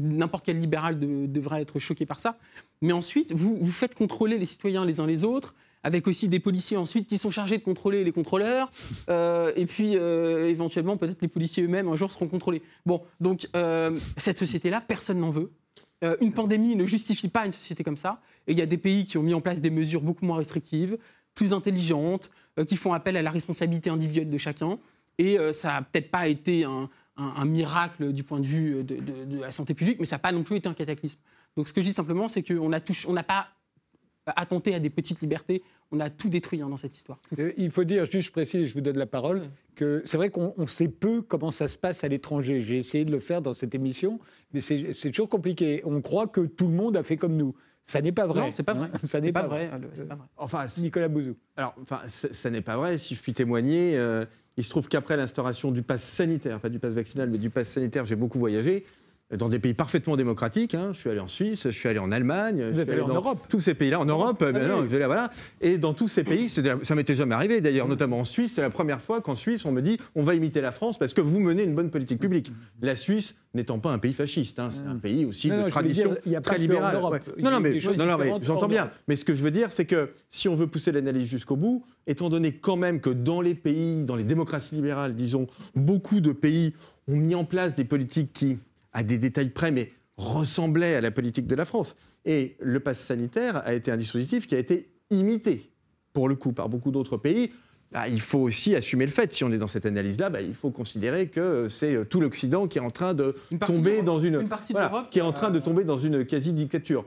[0.00, 2.38] N'importe quel libéral de- devrait être choqué par ça.
[2.80, 6.40] Mais ensuite, vous, vous faites contrôler les citoyens les uns les autres, avec aussi des
[6.40, 8.68] policiers ensuite qui sont chargés de contrôler les contrôleurs.
[9.10, 12.62] Euh, et puis, euh, éventuellement, peut-être les policiers eux-mêmes un jour seront contrôlés.
[12.84, 15.50] Bon, donc, euh, cette société-là, personne n'en veut.
[16.20, 18.20] Une pandémie ne justifie pas une société comme ça.
[18.46, 20.36] Et il y a des pays qui ont mis en place des mesures beaucoup moins
[20.36, 20.96] restrictives,
[21.34, 22.30] plus intelligentes,
[22.68, 24.78] qui font appel à la responsabilité individuelle de chacun.
[25.18, 28.94] Et ça n'a peut-être pas été un, un- un miracle du point de vue de,
[28.96, 31.18] de- de la santé publique, mais ça n'a pas non plus été un cataclysme.
[31.56, 33.48] Donc ce que je dis simplement, c'est qu'on n'a pas
[34.36, 35.62] attenté à des petites libertés,
[35.92, 37.18] on a tout détruit hein, dans cette histoire.
[37.38, 39.42] Euh, Il faut dire, juste je précise, je vous donne la parole,
[39.74, 42.60] que c'est vrai qu'on on sait peu comment ça se passe à l'étranger.
[42.62, 44.18] J'ai essayé de le faire dans cette émission,
[44.52, 45.80] mais c'est toujours compliqué.
[45.84, 47.54] On croit que tout le monde a fait comme nous.
[47.84, 48.40] Ça n'est pas vrai.
[48.42, 48.88] Non, c'est pas vrai.
[48.92, 48.98] hein.
[49.02, 49.70] Ça n'est pas, vrai.
[49.72, 50.26] euh, c'est pas vrai.
[50.36, 51.36] Enfin, Nicolas Bouzou.
[51.56, 52.98] alors, enfin, ça n'est pas vrai.
[52.98, 54.26] Si je puis témoigner, euh,
[54.58, 57.68] il se trouve qu'après l'instauration du pass sanitaire, pas du pass vaccinal, mais du pass
[57.68, 58.97] sanitaire, j'ai beaucoup voyagé euh,
[59.36, 60.74] dans des pays parfaitement démocratiques.
[60.74, 60.90] hein.
[60.94, 63.08] Je suis allé en Suisse, je suis allé en Allemagne, je suis êtes allé en
[63.08, 64.88] dans Europe Tous ces pays-là, en Europe, ben Ah non, oui.
[64.90, 65.30] je voilà.
[65.60, 68.52] Et dans tous ces pays, ça m'était jamais arrivé d'ailleurs, notamment en Suisse.
[68.54, 71.12] C'est la première fois qu'en Suisse, on me dit on va imiter la France parce
[71.12, 72.50] que vous menez une bonne politique publique.
[72.80, 75.68] La Suisse n'étant pas un pays fasciste, hein, c'est un pays aussi Non, non, de
[75.68, 76.96] je veux tradition dire, y a très libérale.
[76.96, 77.20] Ouais.
[77.38, 78.90] Non, a non, mais, non, non, j'entends en bien.
[79.08, 81.84] Mais ce que je veux dire, c'est que si on veut pousser l'analyse jusqu'au bout,
[82.06, 86.32] étant donné quand même que dans les pays, dans les démocraties libérales, disons, beaucoup de
[86.32, 86.74] pays
[87.08, 88.58] ont mis en place des politiques qui,
[88.92, 91.96] à des détails près, mais ressemblaient à la politique de la France.
[92.24, 95.70] Et le pass sanitaire a été un dispositif qui a été imité,
[96.12, 97.52] pour le coup, par beaucoup d'autres pays.
[97.90, 100.54] Bah, il faut aussi assumer le fait, si on est dans cette analyse-là, bah, il
[100.54, 104.42] faut considérer que c'est euh, tout l'Occident qui est en train de tomber dans une,
[104.42, 107.06] une partie de voilà, l'Europe qui est en train de tomber dans une quasi-dictature.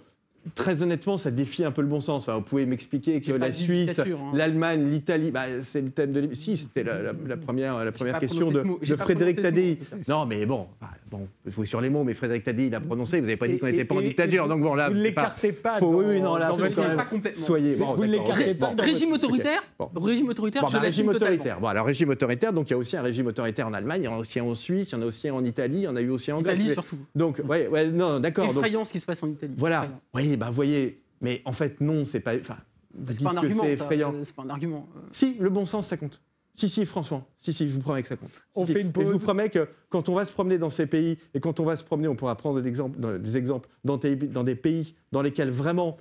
[0.56, 2.24] Très honnêtement, ça défie un peu le bon sens.
[2.24, 4.06] Enfin, vous pouvez m'expliquer que la Suisse, hein.
[4.34, 6.56] l'Allemagne, l'Italie, bah, c'est le thème de l'émission.
[6.56, 9.78] Si, c'était la, la- la première, la première question de, de Frédéric Tadei.
[10.10, 12.80] Non, mais bon, bah, bon, je jouer sur les mots, mais Frédéric Tadei, il a
[12.80, 13.18] prononcé.
[13.18, 14.48] Vous n'avez pas dit qu'on n'était pas en dictature.
[14.48, 17.46] donc bon, là, vous ne l'écartez pas Faut- dans- oui, non, là, faut Pas complètement.
[17.46, 17.74] Soyez.
[17.74, 18.84] Vous- bon, vous ne l'écartez pas bon.
[18.84, 19.62] Régime autoritaire,
[19.96, 21.60] régime autoritaire, je régime autoritaire.
[21.60, 24.06] Bon, alors régime autoritaire, donc il y a aussi un régime autoritaire en Allemagne, il
[24.06, 25.88] y en a aussi en Suisse, il y en a aussi en Italie, il y
[25.88, 26.56] en a eu aussi en Grèce.
[26.58, 26.98] Italie surtout.
[27.14, 28.46] Donc, ouais, non, d'accord.
[28.46, 29.54] Effrayant ce qui se passe en Italie.
[29.58, 29.88] Voilà.
[30.32, 32.36] Oui, bah voyez, mais en fait, non, c'est pas.
[32.38, 32.58] Enfin,
[32.94, 33.64] vous C'est dites pas un que argument.
[33.64, 34.14] c'est ça, effrayant.
[34.14, 34.88] euh, C'est pas un argument.
[34.96, 35.00] euh.
[35.12, 36.22] Si, le bon sens, ça compte.
[36.56, 37.26] Si, si, François.
[37.38, 38.32] Si, si, je vous promets que ça compte.
[38.56, 38.86] On Si, fait si.
[38.86, 39.12] une Et je pause.
[39.14, 41.78] vous promets que quand on va se promener dans ces pays, et quand on va
[41.78, 44.96] se promener, on pourra prendre des exemples dans, des exemples dans des, dans des pays
[45.12, 45.98] dans lesquels vraiment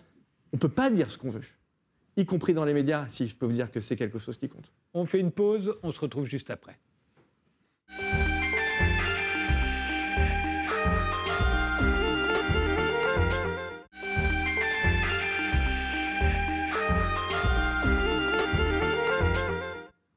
[0.53, 1.43] on ne peut pas dire ce qu'on veut,
[2.17, 4.49] y compris dans les médias, si je peux vous dire que c'est quelque chose qui
[4.49, 4.73] compte.
[4.95, 6.77] On fait une pause, on se retrouve juste après.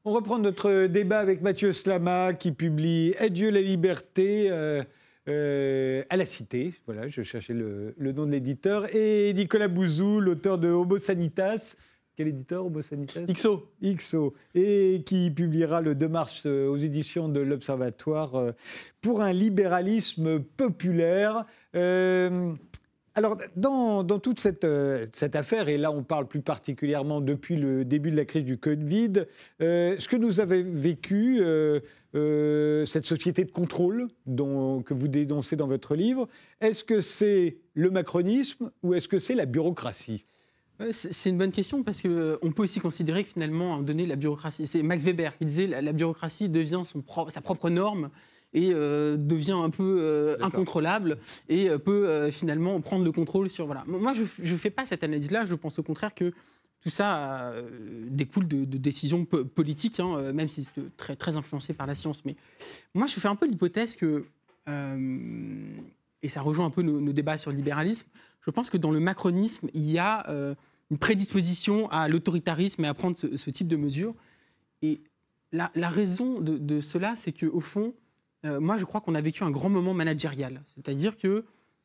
[0.06, 4.82] On reprend notre débat avec Mathieu Slama qui publie Adieu la liberté euh,
[5.28, 6.74] euh, à la cité.
[6.84, 8.94] Voilà, je cherchais le, le nom de l'éditeur.
[8.94, 11.76] Et Nicolas Bouzou, l'auteur de Homo Sanitas.
[12.16, 13.22] Quel éditeur, Homo Sanitas?
[13.32, 18.52] XO, XO, et qui publiera le 2 mars euh, aux éditions de l'Observatoire euh,
[19.00, 21.46] pour un libéralisme populaire.
[23.16, 27.54] Alors, dans, dans toute cette, euh, cette affaire, et là on parle plus particulièrement depuis
[27.54, 29.12] le début de la crise du Covid,
[29.62, 31.78] euh, ce que nous avez vécu, euh,
[32.84, 36.28] cette société de contrôle que vous dénoncez dans votre livre,
[36.60, 40.24] est-ce que c'est le macronisme ou est-ce que c'est la bureaucratie?
[40.90, 42.08] C'est une bonne question parce qu'on
[42.52, 45.44] peut aussi considérer que finalement, à un moment donné, la bureaucratie, c'est Max Weber qui
[45.44, 48.10] disait la, la bureaucratie devient son sa propre norme
[48.54, 53.66] et euh, devient un peu euh, incontrôlable et euh, peut finalement prendre le contrôle sur...
[53.66, 53.84] Voilà.
[53.86, 56.32] Moi, je ne fais pas cette analyse-là, je pense au contraire que
[56.80, 61.36] tout ça euh, découle de, de décisions po- politiques, hein, même si c'est très, très
[61.36, 62.24] influencé par la science.
[62.24, 62.36] Mais
[62.94, 64.24] moi, je fais un peu l'hypothèse que,
[64.68, 65.74] euh,
[66.22, 68.06] et ça rejoint un peu nos, nos débats sur le libéralisme,
[68.42, 70.54] je pense que dans le macronisme, il y a euh,
[70.90, 74.14] une prédisposition à l'autoritarisme et à prendre ce, ce type de mesures.
[74.82, 75.00] Et
[75.50, 77.94] la, la raison de, de cela, c'est qu'au fond,
[78.44, 80.62] euh, moi, je crois qu'on a vécu un grand moment managérial.
[80.66, 81.44] C'est-à-dire que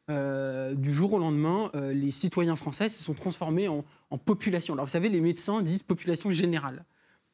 [0.10, 3.84] euh, du jour au lendemain, euh, les citoyens français se sont transformés en,
[4.26, 4.74] population.
[4.74, 6.84] Alors, vous savez, les médecins disent population générale.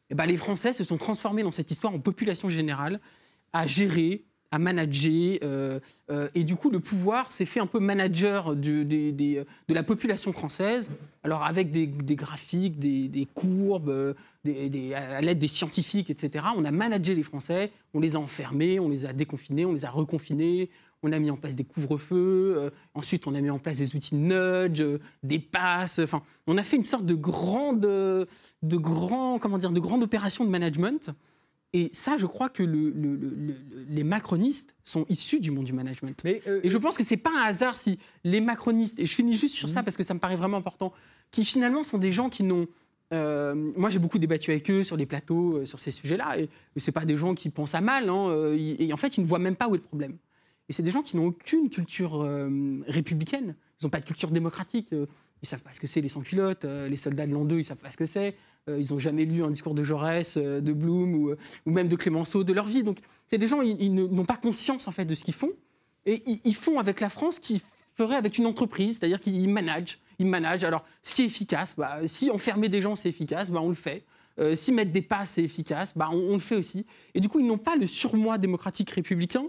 [0.10, 3.00] Eh ben, les Français se sont transformés dans cette histoire en population générale,
[3.54, 5.40] à gérer, à manager.
[5.44, 10.32] euh, euh, et du coup, le pouvoir s'est fait un peu manager de la population
[10.32, 10.90] française.
[11.24, 14.16] Alors, avec des, graphiques, des, courbes,
[14.46, 16.46] à l'aide des scientifiques, etc.
[16.56, 19.86] On a managé les Français, on les a enfermés, on les a déconfinés, on les
[19.86, 20.70] a reconfinés.
[21.04, 23.96] On a mis en place des couvre-feux, euh, ensuite on a mis en place des
[23.96, 24.82] outils nudge,
[25.22, 26.00] des passes.
[26.00, 28.28] Enfin, on a fait une sorte de grande, de
[28.64, 31.12] grand, comment dire, de grande opération de management.
[31.78, 33.56] Et ça, je crois que le- le- le- le-
[33.90, 36.18] les macronistes sont issus du monde du management.
[36.24, 39.14] Mais, euh, Et je pense que c'est pas un hasard si les macronistes, et je
[39.14, 39.86] finis juste sur ça Mhm.
[39.86, 40.94] parce que ça me paraît vraiment important,
[41.32, 42.68] qui finalement sont des gens qui n'ont.
[43.14, 46.50] euh, moi, j'ai beaucoup débattu avec eux sur les plateaux, euh, sur ces sujets-là, et,
[46.76, 49.22] et c'est pas des gens qui pensent à mal, hein, euh, et en fait, ils
[49.22, 50.18] ne voient même pas où est le problème.
[50.70, 52.50] Et c'est des gens qui n'ont aucune culture euh,
[52.88, 55.06] républicaine, ils n'ont pas de culture démocratique, euh,
[55.44, 57.64] ils savent pas ce que c'est les sans-culottes, euh, les soldats de l'an 2, ils
[57.64, 58.32] savent pas ce que c'est, euh,
[58.68, 61.88] ils n'ont jamais lu un discours de Jaurès, euh, de Blum ou, euh, ou même
[61.88, 62.84] de Clémenceau de leur vie.
[62.84, 62.98] Donc,
[63.30, 65.52] c'est des gens, ils, ils n'ont pas conscience en fait de ce qu'ils font,
[66.06, 67.62] et ils, font avec la France ce qu'ils
[67.96, 69.98] feraient avec une entreprise, c'est-à-dire qu'ils managent.
[70.20, 70.64] Ils managent.
[70.64, 73.76] Alors, ce qui est efficace, bah, si enfermer des gens, c'est efficace, bah, on le
[73.76, 74.04] fait.
[74.38, 76.86] Euh, si mettre des passes, c'est efficace, bah, on, le fait aussi.
[77.16, 79.46] Et du coup, ils n'ont pas le surmoi démocratique républicain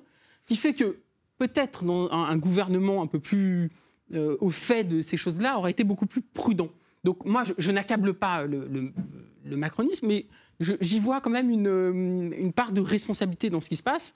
[0.47, 0.99] qui fait que
[1.39, 3.71] peut-être un, gouvernement un peu plus
[4.15, 6.71] euh, au fait de ces choses-là aurait été beaucoup plus prudent.
[7.07, 8.93] Donc moi, je, je n'accable pas le, le-
[9.45, 10.27] le macronisme, mais
[10.81, 11.93] j'y vois quand même une, euh,
[12.37, 14.13] une part de responsabilité dans ce qui se passe.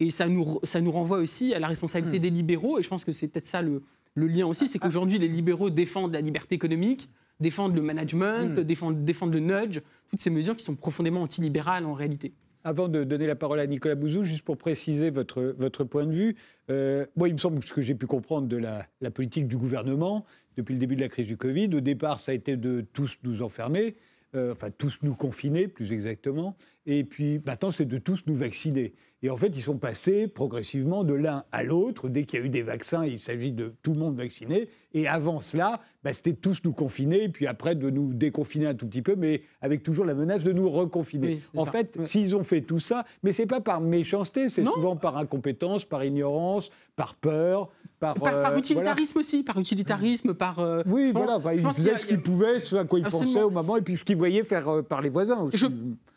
[0.00, 2.78] Et ça nous, re- ça nous renvoie aussi à la responsabilité des libéraux.
[2.80, 3.82] Et je pense que c'est peut-être ça le,
[4.14, 7.08] le lien aussi, c'est qu'aujourd'hui, les libéraux défendent la liberté économique,
[7.38, 9.78] défendent le management, défendent, défendent le nudge,
[10.10, 12.32] toutes ces mesures qui sont profondément antilibérales en réalité.
[12.64, 16.12] Avant de donner la parole à Nicolas Bouzou, juste pour préciser votre, votre point de
[16.12, 16.34] vue,
[16.70, 19.46] euh, moi, il me semble que ce que j'ai pu comprendre de la, la politique
[19.46, 20.24] du gouvernement
[20.56, 23.18] depuis le début de la crise du Covid, au départ, ça a été de tous
[23.24, 23.96] nous enfermer,
[24.34, 28.94] euh, enfin tous nous confiner, plus exactement, et puis maintenant, c'est de tous nous vacciner.
[29.22, 32.08] Et en fait, ils sont passés progressivement de l'un à l'autre.
[32.08, 34.68] Dès qu'il y a eu des vaccins, il s'agit de tout le monde vacciner.
[34.92, 38.74] Et avant cela, bah, c'était tous nous confiner, et puis après de nous déconfiner un
[38.74, 41.40] tout petit peu, mais avec toujours la menace de nous reconfiner.
[41.54, 41.72] Oui, en ça.
[41.72, 42.04] fait, Ouais.
[42.04, 46.04] s'ils ont fait tout ça, mais c'est pas par méchanceté, c'est souvent par incompétence, par
[46.04, 47.70] ignorance, par peur.
[47.98, 50.58] Par, Par, par euh, utilitarisme aussi, par utilitarisme, par.
[50.58, 50.82] euh.
[50.86, 51.54] Oui, bon, voilà.
[51.54, 53.32] Il faisait a- ce qu'il pouvait, ce à quoi il Absolument.
[53.32, 55.56] pensait au moment, et puis ce qu'il voyait faire euh, par les voisins aussi.
[55.56, 55.66] Je-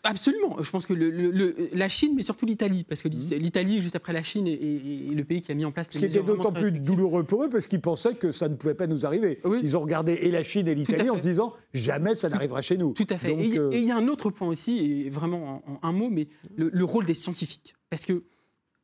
[0.03, 0.55] Absolument.
[0.61, 3.97] Je pense que le- le- le- la Chine, mais surtout l'Italie, parce que l'Italie, juste
[3.97, 6.05] après la Chine, est, est- est le pays qui a mis en place Ce qui
[6.05, 9.05] était d'autant plus douloureux pour eux parce qu'ils pensaient que ça ne pouvait pas nous
[9.05, 9.39] arriver.
[9.43, 9.59] Oui.
[9.61, 12.77] Ils ont regardé et la Chine et l'Italie en se disant jamais ça n'arrivera chez
[12.77, 12.93] nous.
[12.93, 13.31] Tout à fait.
[13.31, 15.89] Donc, et il y a- euh, y un autre point aussi, et vraiment en, en
[15.89, 17.75] un mot, mais le rôle des scientifiques.
[17.89, 18.23] Parce que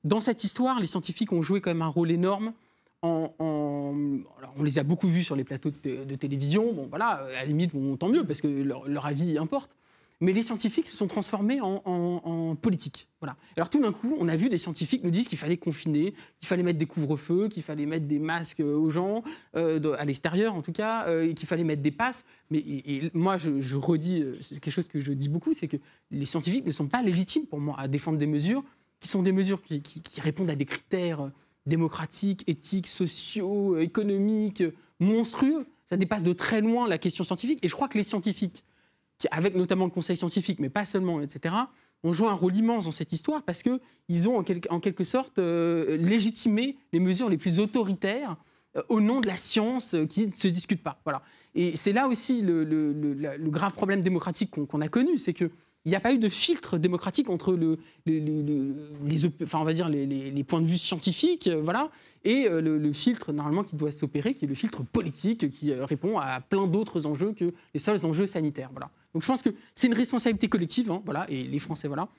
[0.04, 2.52] dans cette histoire, les scientifiques ont joué quand même un rôle énorme.
[4.58, 6.74] On les a beaucoup vus sur les plateaux de, té- de télévision.
[6.74, 9.72] Bon, voilà, à la limite, tant mieux, parce que leur, avis importe.
[10.22, 13.10] Mais les scientifiques se sont transformés en, en- en politique.
[13.20, 13.36] Voilà.
[13.58, 16.48] Alors tout d'un coup, on a vu des scientifiques nous disent qu'il fallait confiner, qu'il
[16.48, 19.24] fallait mettre des couvre-feux, qu'il fallait mettre des masques euh, aux gens,
[19.58, 22.24] euh, à l'extérieur en tout cas, euh, qu'il fallait mettre des passes.
[22.50, 22.64] Mais
[23.14, 24.24] moi, je, redis,
[24.62, 25.78] quelque chose que je dis beaucoup, c'est que
[26.12, 28.64] les scientifiques ne sont pas légitimes pour moi à défendre des mesures
[29.02, 29.82] qui sont des mesures qui,
[30.22, 31.30] répondent à des critères
[31.66, 34.64] démocratiques, éthiques, sociaux, économiques,
[35.00, 35.66] monstrueux.
[35.86, 37.60] Ça dépasse de très loin la question scientifique.
[37.64, 38.64] Et je crois que les scientifiques,
[39.32, 41.56] avec notamment le conseil scientifique, mais pas seulement, etc.,
[42.04, 45.98] ont joué un rôle immense dans cette histoire parce qu'ils ont en, quelque- sorte euh,
[45.98, 48.38] légitimé les mesures les plus autoritaires
[48.78, 51.00] euh, au nom de la science euh, qui ne se discute pas.
[51.04, 51.24] Voilà.
[51.56, 55.50] Et c'est là aussi le, grave problème démocratique qu'on a connu, c'est que
[55.86, 58.76] il n'y a pas eu de filtre démocratique entre le, le- le- le-
[59.88, 61.90] les, points de vue scientifiques, euh, voilà,
[62.24, 65.72] et euh, le, le filtre normalement qui doit s'opérer, qui est le filtre politique, qui
[65.72, 68.90] euh, répond à plein d'autres enjeux que les seuls enjeux sanitaires, voilà.
[69.16, 72.10] Donc je pense que c'est une responsabilité collective, hein, voilà, et les Français, voilà.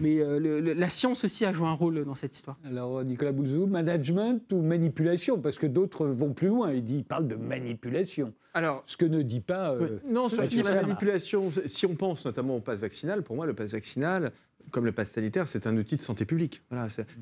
[0.00, 2.56] Mais euh, le- le- la science aussi a joué un rôle dans cette histoire.
[2.64, 5.40] Alors, Nicolas Bouzou, management ou manipulation?
[5.40, 6.72] Parce que d'autres vont plus loin.
[6.72, 8.32] Ils parlent de manipulation.
[8.54, 9.72] Alors, Ce que ne dit pas.
[9.74, 13.54] euh, Non, sur la manipulation, si on pense notamment au pass vaccinal, pour moi, le
[13.54, 14.30] pass vaccinal,
[14.70, 16.62] comme le pass sanitaire, c'est un outil de santé publique.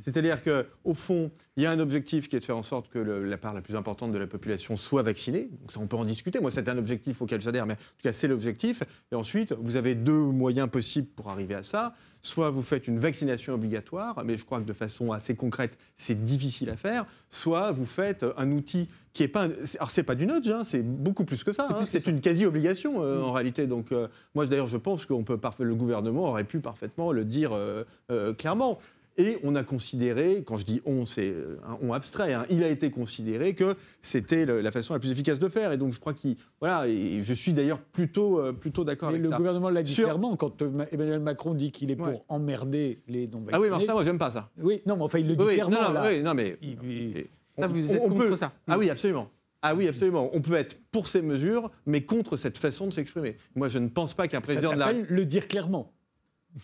[0.01, 2.99] C'est-à-dire qu'au fond, il y a un objectif qui est de faire en sorte que
[2.99, 5.49] la part la plus importante de la population soit vaccinée.
[5.61, 6.41] Donc ça, on peut en discuter.
[6.41, 8.83] Moi, c'est un objectif auquel j'adhère, mais en tout cas, c'est l'objectif.
[9.13, 11.95] Et ensuite, vous avez deux moyens possibles pour arriver à ça.
[12.27, 16.25] Soit vous faites une vaccination obligatoire, mais je crois que de façon assez concrète, c'est
[16.25, 17.07] difficile à faire.
[17.31, 19.45] Soit vous faites un outil qui est pas.
[19.45, 21.69] un- Alors c'est pas du nudge, hein, c'est beaucoup plus que ça.
[21.71, 21.85] hein.
[21.85, 23.69] C'est une quasi-obligation euh, en réalité.
[23.69, 27.85] Donc euh, moi d'ailleurs je pense parfait, le gouvernement aurait pu parfaitement le dire euh,
[28.11, 28.79] euh, clairement.
[29.18, 32.62] Et on a considéré, quand je dis on, c'est euh, un on abstrait, hein, il
[32.62, 35.72] a été considéré que c'était le- la façon la plus efficace de faire.
[35.72, 36.37] Et donc je crois qu'il.
[36.61, 39.38] Voilà, et je suis d'ailleurs plutôt, euh, plutôt d'accord mais avec le ça.
[39.38, 42.22] gouvernement l'a dit Sur- clairement quand euh, Ma- Emmanuel Macron dit qu'il est pour Ouais.
[42.29, 43.50] emmerder les non-vaccinés.
[43.55, 44.50] Ah oui, mais ça, moi j'aime pas ça.
[44.62, 45.76] Oui, non, mais enfin, il le dit Oui, clairement.
[45.81, 46.05] non, non, là.
[46.07, 46.59] oui, non, mais.
[46.61, 47.24] Il- il-
[47.59, 49.31] Ça, vous êtes contre ça Ah oui, absolument.
[49.62, 50.29] Ah oui, absolument.
[50.35, 53.37] On peut être pour ces mesures, mais contre cette façon de s'exprimer.
[53.55, 55.92] Moi, je ne pense pas qu'un ça président de la s'appelle le dire clairement.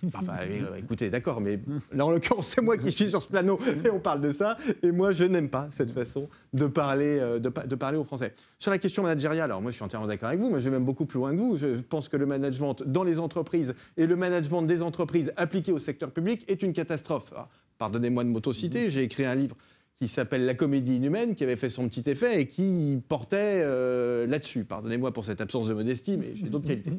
[0.07, 1.61] Enfin, euh, écoutez, d'accord, mais
[1.93, 4.57] là, en l'occurrence, c'est moi qui suis sur ce plano et on parle de ça.
[4.83, 8.05] Et moi, je n'aime pas cette façon de parler, euh, de, pa- de parler aux
[8.05, 8.35] Français.
[8.59, 10.71] Sur la question managériale, alors moi, je suis entièrement d'accord avec vous, mais je vais
[10.77, 11.57] même beaucoup plus loin que vous.
[11.57, 15.79] Je pense que le management dans les entreprises et le management des entreprises appliqué au
[15.79, 17.33] secteur public est une catastrophe.
[17.33, 19.57] Alors, Pardonnez-moi de m'autociter, j'ai écrit un livre
[19.97, 24.27] qui s'appelle La comédie inhumaine, qui avait fait son petit effet et qui portait euh,
[24.27, 24.65] là-dessus.
[24.65, 26.91] Pardonnez-moi pour cette absence de modestie, mais j'ai d'autres qualités,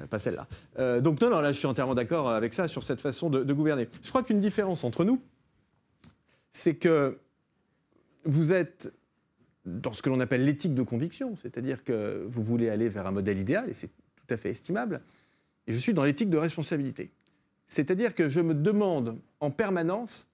[0.00, 0.46] Euh, pas celle-là.
[0.78, 3.44] Euh, donc non, non, là je suis entièrement d'accord avec ça sur cette façon de,
[3.44, 3.88] de gouverner.
[4.02, 5.20] Je crois qu'une différence entre nous,
[6.50, 7.18] c'est que
[8.24, 8.92] vous êtes
[9.64, 13.12] dans ce que l'on appelle l'éthique de conviction, c'est-à-dire que vous voulez aller vers un
[13.12, 15.00] modèle idéal, et c'est tout à fait estimable,
[15.66, 17.10] et je suis dans l'éthique de responsabilité.
[17.66, 20.26] C'est-à-dire que je me demande en permanence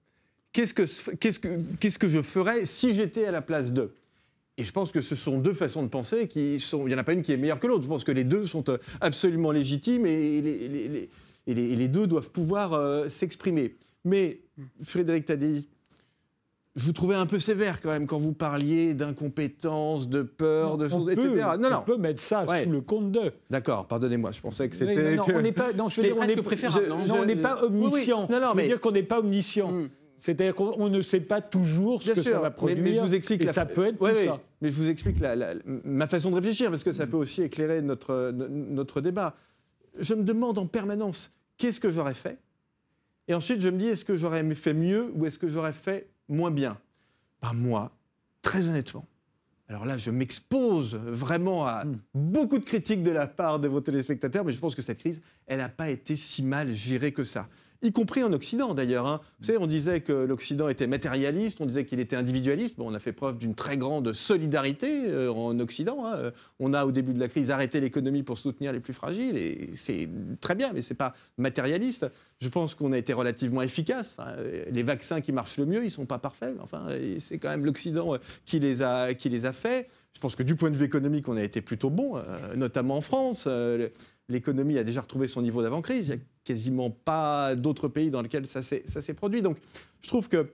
[0.55, 3.93] qu'est-ce que, qu'est-ce que, qu'est-ce que je ferais si j'étais à la place d'eux?
[4.57, 6.83] Et je pense que ce sont deux façons de penser qui sont.
[6.87, 7.83] Il n'y en a pas une qui est meilleure que l'autre.
[7.83, 11.09] Je pense que les deux sont euh, absolument légitimes et les, les- les-
[11.47, 13.75] et les- et les deux doivent pouvoir euh, s'exprimer.
[14.05, 14.39] Mais
[14.81, 15.67] Frédéric Taddy,
[16.77, 20.85] je vous trouvais un peu sévère quand même quand vous parliez d'incompétence, de peur, de
[20.85, 21.47] on choses, peut, etc.
[21.59, 22.63] Non, on peut mettre ça Ouais.
[22.63, 23.33] sous le compte de.
[23.49, 25.15] D'accord, pardonnez-moi, je pensais que c'était.
[25.15, 25.73] non, non, que- on n'est pas.
[25.73, 26.25] Non, je veux dire, on
[27.25, 27.85] n'est pas oui, oui.
[27.87, 28.27] omniscient.
[28.29, 29.69] Non, non, je veux mais- dire qu'on n'est pas omniscient.
[30.17, 32.81] C'est-à-dire qu'on on ne sait pas toujours ce Bien que sûr, ça va produire.
[32.83, 34.41] Mais, je vous explique et la- ça peut être Ouais, tout ouais, ça.
[34.61, 37.41] Mais je vous explique la- la- ma façon de réfléchir parce que ça peut aussi
[37.41, 39.35] éclairer notre, no- notre débat.
[39.99, 42.37] Je me demande en permanence qu'est-ce que j'aurais fait?
[43.27, 46.07] Et ensuite, je me dis est-ce que j'aurais fait mieux ou est-ce que j'aurais fait
[46.29, 46.77] moins bien?
[47.41, 47.91] Ben, Moi,
[48.41, 49.05] très honnêtement,
[49.67, 51.95] alors là, je m'expose vraiment à Hmm.
[52.13, 55.19] beaucoup de critiques de la part de vos téléspectateurs, mais je pense que cette crise,
[55.47, 57.47] elle n'a pas été si mal gérée que ça.
[57.81, 59.05] Y compris en Occident d'ailleurs.
[59.07, 59.21] hein.
[59.39, 62.77] Vous savez, on disait que l'Occident était matérialiste, on disait qu'il était individualiste.
[62.77, 66.05] Bon, on a fait preuve d'une très grande solidarité euh, en Occident.
[66.05, 66.31] hein.
[66.59, 69.69] On a, au début de la crise, arrêté l'économie pour soutenir les plus fragiles, et
[69.73, 70.09] c'est
[70.41, 72.07] très bien, mais c'est pas matérialiste.
[72.39, 74.15] Je pense qu'on a été relativement efficace.
[74.71, 76.55] Les vaccins qui marchent le mieux, ils sont pas parfaits.
[76.61, 76.87] Enfin,
[77.19, 79.87] c'est quand même l'Occident euh, qui les a qui les a faits.
[80.13, 82.95] Je pense que du point de vue économique, on a été plutôt bon, euh, notamment
[82.97, 83.47] en France.
[84.27, 86.07] L'économie a déjà retrouvé son niveau d'avant-crise.
[86.07, 89.41] Il n'y a quasiment pas d'autres pays dans lesquels ça s'est produit.
[89.41, 89.57] Donc,
[90.01, 90.51] je trouve que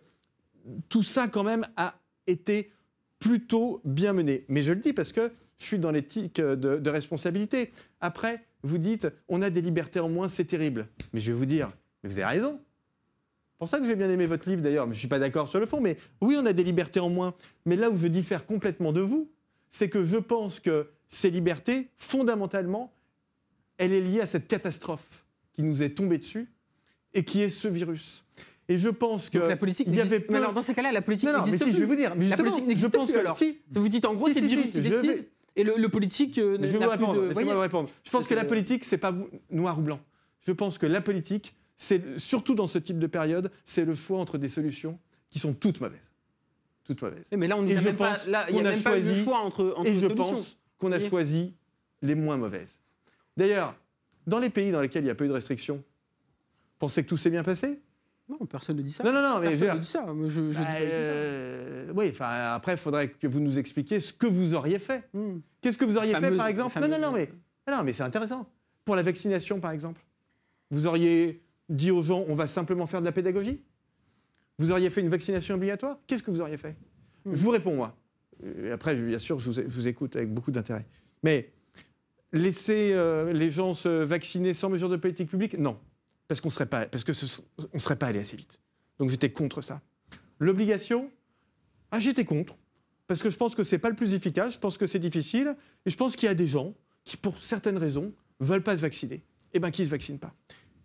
[0.90, 1.96] tout ça, quand même, a
[2.28, 2.72] été
[3.20, 4.46] plutôt bien mené.
[4.50, 7.72] Mais je le dis parce que je suis dans l'éthique de, responsabilité.
[8.02, 10.88] Après, vous dites, on a des libertés en moins, c'est terrible.
[11.14, 11.72] Mais je vais vous dire,
[12.04, 12.60] vous avez raison.
[13.52, 15.20] C'est pour ça que j'ai bien aimé votre livre d'ailleurs, mais je ne suis pas
[15.20, 15.80] d'accord sur le fond.
[15.80, 17.36] Mais oui, on a des libertés en moins.
[17.66, 19.32] Mais là où je diffère complètement de vous,
[19.70, 22.92] c'est que je pense que ces libertés, fondamentalement,
[23.84, 26.52] elle est liée à cette catastrophe qui nous est tombée dessus
[27.14, 28.24] et qui est ce virus.
[28.70, 30.92] Et je pense que Donc la politique il y avait Mais alors dans ces cas-là,
[30.92, 31.74] la politique n'existe si, plus.
[31.74, 32.14] je vais vous dire.
[32.16, 33.38] mais la politique n'existe pense plus que alors.
[33.38, 35.90] si, Vous dites en gros, Si, c'est le virus qui décide vais- et le, le
[35.90, 37.16] politique euh, je vais vous répondre.
[37.16, 37.28] de.
[37.28, 37.90] Laissez-moi vous répondre.
[38.06, 39.14] Je pense C'est- que la politique, c'est pas
[39.50, 40.00] noir ou blanc.
[40.48, 44.20] Je pense que la politique, c'est surtout dans ce type de période, c'est le choix
[44.20, 44.98] entre des solutions
[45.30, 46.12] qui sont toutes mauvaises,
[46.86, 47.26] toutes mauvaises.
[47.36, 48.18] Mais là, on nous a même pas.
[48.28, 50.92] Là, n'y a a même pas eu le choix entre, entre Et je pense qu'on
[50.94, 51.54] a choisi
[52.02, 52.80] les moins mauvaises.
[53.38, 53.76] D'ailleurs,
[54.28, 55.84] dans les pays dans lesquels il n'y a pas eu de restrictions,
[56.80, 57.80] pensez que tout s'est bien passé?
[58.30, 59.04] Non, personne ne dit ça.
[59.04, 60.02] Non, non, non, mais Personne ne dit ça.
[60.14, 60.78] Moi, je, je dis Bah, pas ça.
[60.80, 65.04] euh, oui, enfin après, il faudrait que vous nous expliquiez ce que vous auriez fait.
[65.14, 65.40] Hmm.
[65.60, 67.30] Qu'est-ce que vous auriez fait, par exemple Non, non, non, mais,
[67.70, 68.48] non, mais c'est intéressant.
[68.86, 70.02] Pour la vaccination, par exemple,
[70.70, 73.62] vous auriez dit aux gens, on va simplement faire de la pédagogie?
[74.60, 75.98] Vous auriez fait une vaccination obligatoire?
[76.08, 76.76] Qu'est-ce que vous auriez fait?
[77.26, 77.34] Hmm.
[77.34, 77.96] Je vous réponds, moi.
[78.64, 80.86] Et après, je- bien sûr, je vous, je vous écoute avec beaucoup d'intérêt.
[81.24, 81.52] Mais
[82.34, 85.58] laisser euh, les gens se vacciner sans mesure de politique publique?
[85.58, 85.80] Non.
[86.28, 88.60] Parce qu'on serait pas, parce que serait pas allé assez vite.
[89.00, 89.82] Donc j'étais contre ça.
[90.40, 91.12] L'obligation,
[91.92, 92.56] ah, j'étais contre.
[93.08, 95.56] Parce que je pense que c'est pas le plus efficace, je pense que c'est difficile,
[95.86, 96.74] et je pense qu'il y a des gens
[97.04, 99.22] qui, pour certaines raisons, veulent pas se vacciner.
[99.54, 100.34] Et bien, qui se vaccinent pas.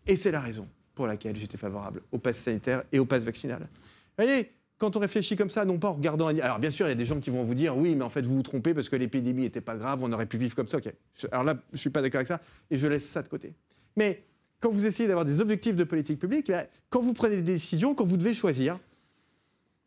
[0.07, 3.61] Et c'est la raison pour laquelle j'étais favorable au pass sanitaire et au pass vaccinal.
[3.63, 6.29] Vous voyez, quand on réfléchit comme ça, non pas en regardant...
[6.29, 8.11] Alors bien sûr, il y a des gens qui vont vous dire, oui, mais en
[8.11, 10.69] fait, vous vous trompez parce que l'épidémie n'était pas grave, on aurait pu vivre comme
[10.69, 10.79] ça.
[11.33, 13.55] Alors là, je ne suis pas d'accord avec ça, et je laisse ça de côté.
[13.97, 14.25] Mais
[14.61, 16.53] quand vous essayez d'avoir des objectifs de politique publique,
[16.91, 18.79] quand vous prenez des décisions, quand vous devez choisir,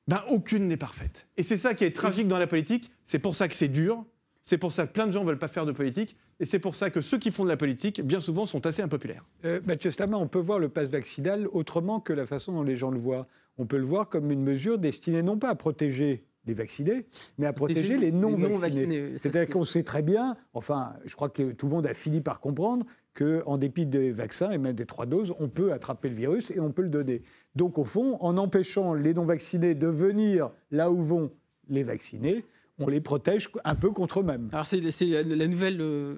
[0.07, 1.27] ben, aucune n'est parfaite.
[1.37, 2.91] Et c'est ça qui est tragique dans la politique.
[3.05, 4.03] C'est pour ça que c'est dur.
[4.41, 6.17] C'est pour ça que plein de gens ne veulent pas faire de politique.
[6.39, 8.81] Et c'est pour ça que ceux qui font de la politique, bien souvent, sont assez
[8.81, 9.23] impopulaires.
[9.45, 12.75] Euh, Mathieu Stama, on peut voir le pass vaccinal autrement que la façon dont les
[12.75, 13.27] gens le voient.
[13.59, 17.05] On peut le voir comme une mesure destinée non pas à protéger les vaccinés,
[17.37, 19.17] mais à protéger, Protéger les non-vaccinés.
[19.17, 22.21] C'est-à-dire c'est- qu'on sait très bien, enfin, je crois que tout le monde a fini
[22.21, 26.15] par comprendre qu'en dépit des vaccins et même des trois doses, on peut attraper le
[26.15, 27.21] virus et on peut le donner.
[27.55, 31.29] Donc, au fond, en empêchant les non-vaccinés de venir là où vont
[31.67, 32.45] les vaccinés,
[32.79, 34.49] on les protège un peu contre eux-mêmes.
[34.51, 36.15] Alors, c'est la, la nouvelle euh,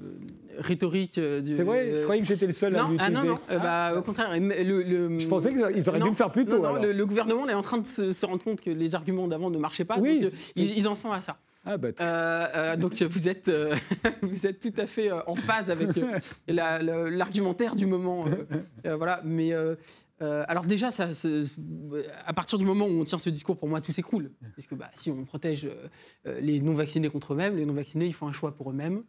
[0.58, 1.56] rhétorique euh, du.
[1.56, 3.18] C'est vrai Je euh, croyais que j'étais le seul à non, l'utiliser.
[3.18, 4.30] ah non, non, euh, Ah, bah, au contraire.
[4.40, 6.58] le- le- Je pensais qu'ils auraient dû le faire plus tôt.
[6.58, 6.84] Non, non, alors.
[6.84, 9.50] le, le gouvernement est en train de se, se rendre compte que les arguments d'avant
[9.50, 9.98] ne marchaient pas.
[10.00, 10.22] Oui.
[10.22, 11.38] donc, ils, ils en sont à ça.
[11.64, 13.76] Ah, bah, Euh, euh, donc vous êtes, euh,
[14.24, 15.90] vous êtes tout à fait euh, en phase avec
[16.48, 18.26] la- la- l'argumentaire du moment.
[18.84, 19.22] voilà.
[19.24, 19.52] Mais
[20.20, 21.10] alors déjà, ça,
[22.26, 24.32] à partir du moment où on tient ce discours, pour moi, tout s'écroule.
[24.56, 25.70] Parce que bah, si on protège
[26.26, 29.04] les non-vaccinés contre eux-mêmes, les non-vaccinés, ils font un choix pour eux-mêmes.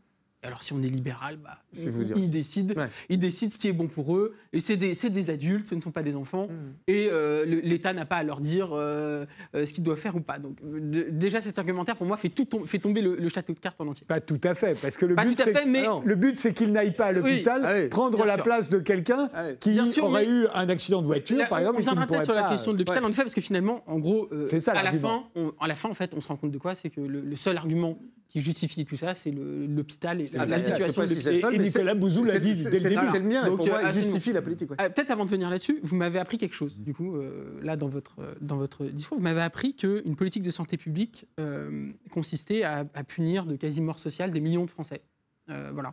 [0.45, 2.89] Alors si on est libéral, bah, ils, décident, Ouais.
[3.09, 4.35] ils décident ce qui est bon pour eux.
[4.53, 6.49] Et c'est des, adultes, ce ne sont pas des enfants.
[6.89, 9.25] Et euh, l'État n'a pas à leur dire euh,
[9.55, 10.41] euh, ce qu'ils doivent faire ou pas.
[10.41, 13.53] Donc de- déjà, cet argumentaire, pour moi, fait, tout tom- fait tomber le, le château
[13.53, 14.05] de cartes en entier.
[14.07, 17.07] Pas tout à fait, parce que le Pas but, c'est- mais- Ah qu'il n'aille pas
[17.07, 18.43] à l'hôpital, Ah oui, prendre bien la sûr.
[18.45, 21.61] place de quelqu'un Ah qui sûr, aurait mais- eu un accident de voiture, Là, par
[21.61, 21.79] exemple.
[21.79, 23.07] on viendra peut-être sur la pas- question de l'hôpital, ouais.
[23.07, 25.69] en effet, parce que finalement, en gros, euh, C'est ça, à, la fin, on, à
[25.69, 26.75] la fin, en fait, on se rend compte de quoi?
[26.75, 27.97] C'est que le, le seul argument
[28.33, 31.59] qui justifie tout ça, c'est l'hôpital et la, Ah, la situation si Et- seul, et
[31.59, 33.07] Nicolas Bouzou l'a dit c'est- dès le début.
[33.13, 34.13] C'est le mien, Donc, pour moi, euh, il absolument.
[34.15, 34.71] justifie la politique.
[34.71, 34.77] ouais.
[34.81, 37.77] Euh, Peut-être avant de venir là-dessus, vous m'avez appris quelque chose, du coup, euh, là,
[37.77, 39.19] dans votre, euh, dans votre discours.
[39.19, 43.99] Vous m'avez appris qu'une politique de santé publique euh, consistait à, à punir de quasi-mort
[43.99, 45.03] sociale des millions de Français.
[45.51, 45.93] Euh, voilà.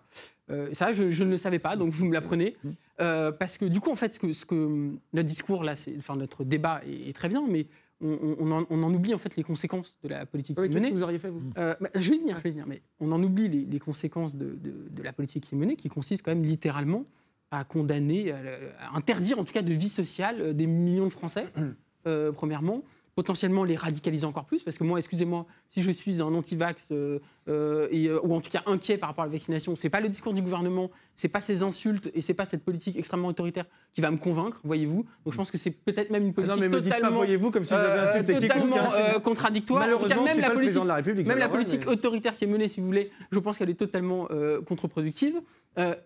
[0.50, 2.56] Euh, ça, je, je ne le savais pas, donc vous me l'apprenez.
[3.02, 6.16] Euh, parce que, du coup, en fait, ce que, ce que notre discours, là, enfin,
[6.16, 7.68] notre débat est, est très bien, mais
[8.02, 10.76] on, on- en, on en oublie, en fait, les conséquences de la politique Oui, qui
[10.76, 10.90] est menée.
[10.90, 12.66] que vous auriez fait, vous Euh, bah, je vais y venir, je vais y venir,
[12.68, 15.76] mais on en oublie les, les conséquences de, de- de la politique qui est menée,
[15.76, 17.06] qui consiste quand même littéralement
[17.52, 18.38] à condamner, à,
[18.80, 21.48] à interdire en tout cas de vie sociale euh, des millions de Français,
[22.08, 22.84] euh, premièrement.
[23.20, 24.64] Potentiellement les radicaliser encore plus.
[24.64, 28.50] Parce que moi, excusez-moi, si je suis un anti-vax euh, euh, euh, ou en tout
[28.50, 31.42] cas inquiet par rapport à la vaccination, c'est pas le discours du gouvernement, c'est pas
[31.42, 35.04] ces insultes et c'est pas cette politique extrêmement autoritaire qui va me convaincre, voyez-vous.
[35.26, 36.96] Donc je pense que c'est peut-être même une Ah politique non, mais me dites pas,
[36.96, 38.48] totalement, voyez-vous, comme si j'avais insulté quiconque.
[38.48, 39.16] totalement hein.
[39.16, 39.82] euh, contradictoire.
[39.82, 41.28] En tout cas, Malheureusement, même la politique de la République.
[41.28, 43.74] même la politique mais- autoritaire qui est menée, si vous voulez, je pense qu'elle est
[43.74, 44.30] totalement
[44.66, 45.36] contre-productive.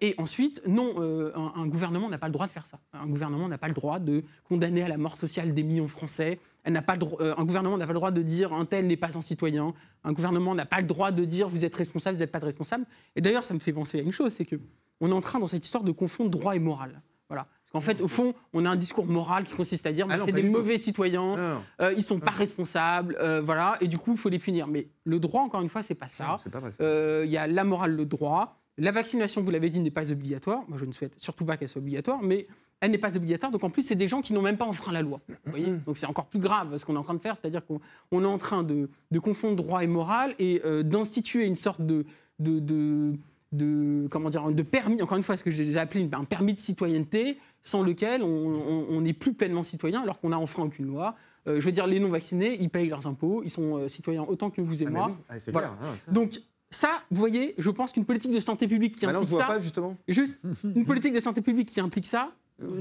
[0.01, 0.95] Et ensuite, non,
[1.35, 2.79] un, un gouvernement n'a pas le droit de faire ça.
[2.93, 5.89] Un gouvernement n'a pas le droit de condamner à la mort sociale des millions de
[5.89, 6.39] Français.
[6.63, 8.65] Elle n'a pas le dro- euh, un gouvernement n'a pas le droit de dire un
[8.65, 9.73] tel n'est pas un citoyen.
[10.03, 12.85] Un gouvernement n'a pas le droit de dire vous êtes responsable, vous n'êtes pas responsable.
[13.15, 14.55] Et d'ailleurs, ça me fait penser à une chose, c'est que
[15.01, 17.01] on est en train dans cette histoire de confondre droit et moral.
[17.29, 17.43] Voilà.
[17.45, 20.15] Parce qu'en fait, au fond, on a un discours moral qui consiste à dire bah,
[20.17, 20.51] Ah c'est pas des tout.
[20.51, 24.17] mauvais citoyens, Non, non, euh, ils sont pas responsables, euh, voilà, et du coup, il
[24.17, 24.67] faut les punir.
[24.67, 26.37] Mais le droit, encore une fois, c'est pas ça.
[26.81, 28.59] Euh, Il y a la morale, le droit.
[28.77, 30.63] La vaccination, vous l'avez dit, n'est pas obligatoire.
[30.67, 32.47] Moi, je ne souhaite surtout pas qu'elle soit obligatoire, mais
[32.83, 33.51] elle n'est pas obligatoire.
[33.51, 35.21] Donc, en plus, c'est des gens qui n'ont même pas enfreint la loi.
[35.45, 37.35] Vous voyez Donc, c'est encore plus grave ce qu'on est en train de faire.
[37.39, 37.79] C'est-à-dire qu'on
[38.11, 41.81] on est en train de, de confondre droit et morale et euh, d'instituer une sorte
[41.81, 42.05] de,
[42.39, 43.13] de, de-
[43.53, 46.59] de- comment dire, de permis, encore une fois, ce que j'ai appelé un permis de
[46.59, 51.15] citoyenneté, sans lequel on- n'est plus pleinement citoyen alors qu'on n'a enfreint aucune loi.
[51.47, 54.49] Euh, je veux dire, les non-vaccinés, ils payent leurs impôts, ils sont euh, citoyens autant
[54.49, 55.07] que vous et Ah, moi.
[55.09, 55.67] oui, ah, c'est Voilà.
[55.69, 56.11] clair, hein, ça.
[56.11, 59.25] Donc, ça, vous voyez, je pense qu'une politique de santé publique qui Bah non, je
[59.25, 59.95] implique vois ça, pas, justement.
[60.07, 62.31] juste une politique de santé publique qui implique ça,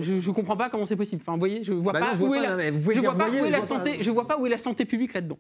[0.01, 1.21] je ne comprends pas comment c'est possible.
[1.23, 2.73] Enfin, vous voyez, je vois Bah pas non, je vois où est pas, la, mais
[2.73, 5.39] je vois où est la santé, je vois pas où est la santé publique là-dedans.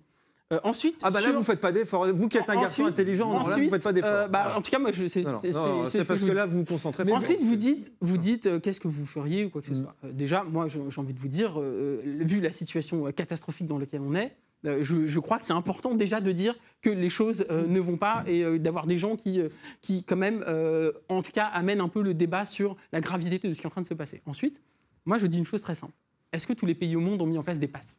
[0.52, 2.06] Euh, ensuite, Ah bah là, sur- vous faites pas d'efforts.
[2.12, 4.10] Vous qui êtes un garçon ensuite- intelligent, alors là, vous ensuite, faites pas d'efforts.
[4.10, 4.52] euh, bah.
[4.54, 7.12] En tout cas, moi, c'est que parce que là, vous vous concentrez pas.
[7.12, 9.82] Ensuite, vous dites, vous dites euh, qu'est-ce que vous feriez ou quoi que ce Mm.
[9.82, 9.94] soit.
[10.04, 14.14] Euh, déjà, moi, j'ai envie de vous dire, vu la situation catastrophique dans laquelle on
[14.14, 14.32] est,
[14.64, 17.96] je, je crois que c'est important déjà de dire que les choses euh, ne vont
[17.96, 19.48] pas et euh, d'avoir des gens qui, euh,
[19.80, 23.38] qui quand même, euh, en tout cas, amènent un peu le débat sur la gravité
[23.48, 24.22] de ce qui est en train de se passer.
[24.26, 24.60] Ensuite,
[25.04, 25.92] moi, je dis une chose très simple.
[26.32, 27.98] Est-ce que tous les pays au monde ont mis en place des passes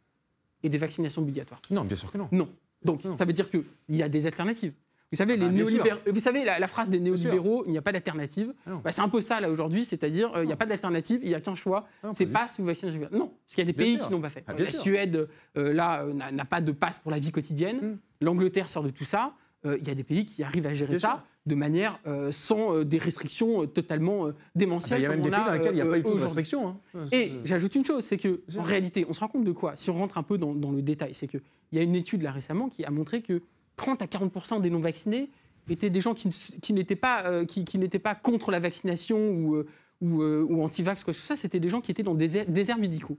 [0.63, 1.61] et des vaccinations obligatoires?
[1.69, 2.27] Non, bien sûr que non.
[2.31, 2.49] non.
[2.83, 3.15] Donc, Non.
[3.17, 4.73] ça veut dire qu'il y a des alternatives.
[5.13, 7.83] Vous savez, les bah, néolibéraux, vous savez la, la phrase des néolibéraux, il n'y a
[7.83, 8.51] pas d'alternative.
[8.65, 8.81] Ah.
[8.83, 11.29] Bah, c'est un peu ça là aujourd'hui, c'est-à-dire euh, il n'y a pas d'alternative, il
[11.29, 12.91] n'y a qu'un choix, Ah c'est pas pas si vous vaccinez.
[12.91, 14.07] je- Non, parce qu'il y a des Bien pays sûr.
[14.07, 14.43] qui n'ont pas fait.
[14.47, 14.81] Ah, la sûr.
[14.81, 17.77] Suède, euh, là, euh, n'a pas de passe pour la vie quotidienne.
[17.77, 17.97] Mm.
[18.21, 19.33] L'Angleterre sort de tout ça.
[19.65, 21.21] Il y a des pays qui arrivent à gérer Bien ça sûr.
[21.45, 24.99] de manière euh, sans euh, des restrictions euh, totalement Ah bah, démentielles.
[24.99, 26.23] Il y a même des pays dans lesquels il n'y a pas tout de aujourd'hui.
[26.25, 26.67] restriction.
[26.67, 27.05] hein.
[27.13, 29.77] Et j'ajoute une chose, c'est que en réalité, on se rend compte de quoi?
[29.77, 31.39] Si on rentre un peu dans, dans le détail, c'est qu'il
[31.71, 33.41] y a une étude là récemment qui a montré que
[33.75, 35.29] 30 à 40% des non-vaccinés
[35.69, 39.55] étaient des gens qui, n'étaient pas, euh, qui, qui n'étaient pas contre la vaccination ou,
[39.55, 39.65] euh,
[40.01, 41.35] ou, euh, ou anti-vax, quoi que ce soit.
[41.35, 43.17] C'était des gens qui étaient dans des déserts médicaux.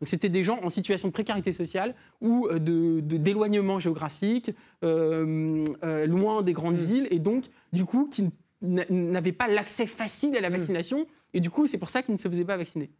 [0.00, 4.52] Donc c'était des gens en situation de précarité sociale ou euh, de, de- d'éloignement géographique,
[4.84, 6.84] euh, euh, loin des grandes Mm.
[6.86, 8.28] villes, et donc du coup qui
[8.62, 12.14] n'a- n'avaient pas l'accès facile à la vaccination, et du coup c'est pour ça qu'ils
[12.14, 12.90] ne se faisaient pas vacciner.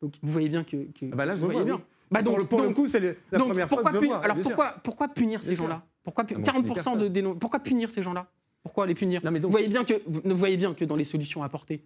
[0.00, 1.76] Donc vous voyez bien que, que- Ah bah là, je vous voyez vois, bien.
[1.76, 1.82] oui.
[2.10, 4.00] Bah donc, pour le, pour le coup, c'est la donc, première fois pourquoi que je
[4.00, 4.18] pu- vois.
[4.24, 5.84] alors pourquoi, pourquoi punir ces gens-là?
[6.04, 7.08] Pourquoi pu- Ah bon, 40% de personne.
[7.08, 8.26] dénon- Pourquoi punir ces gens-là?
[8.62, 9.20] Pourquoi les punir?
[9.24, 11.84] Non, mais donc- vous, voyez bien que, vous voyez bien que dans les solutions apportées,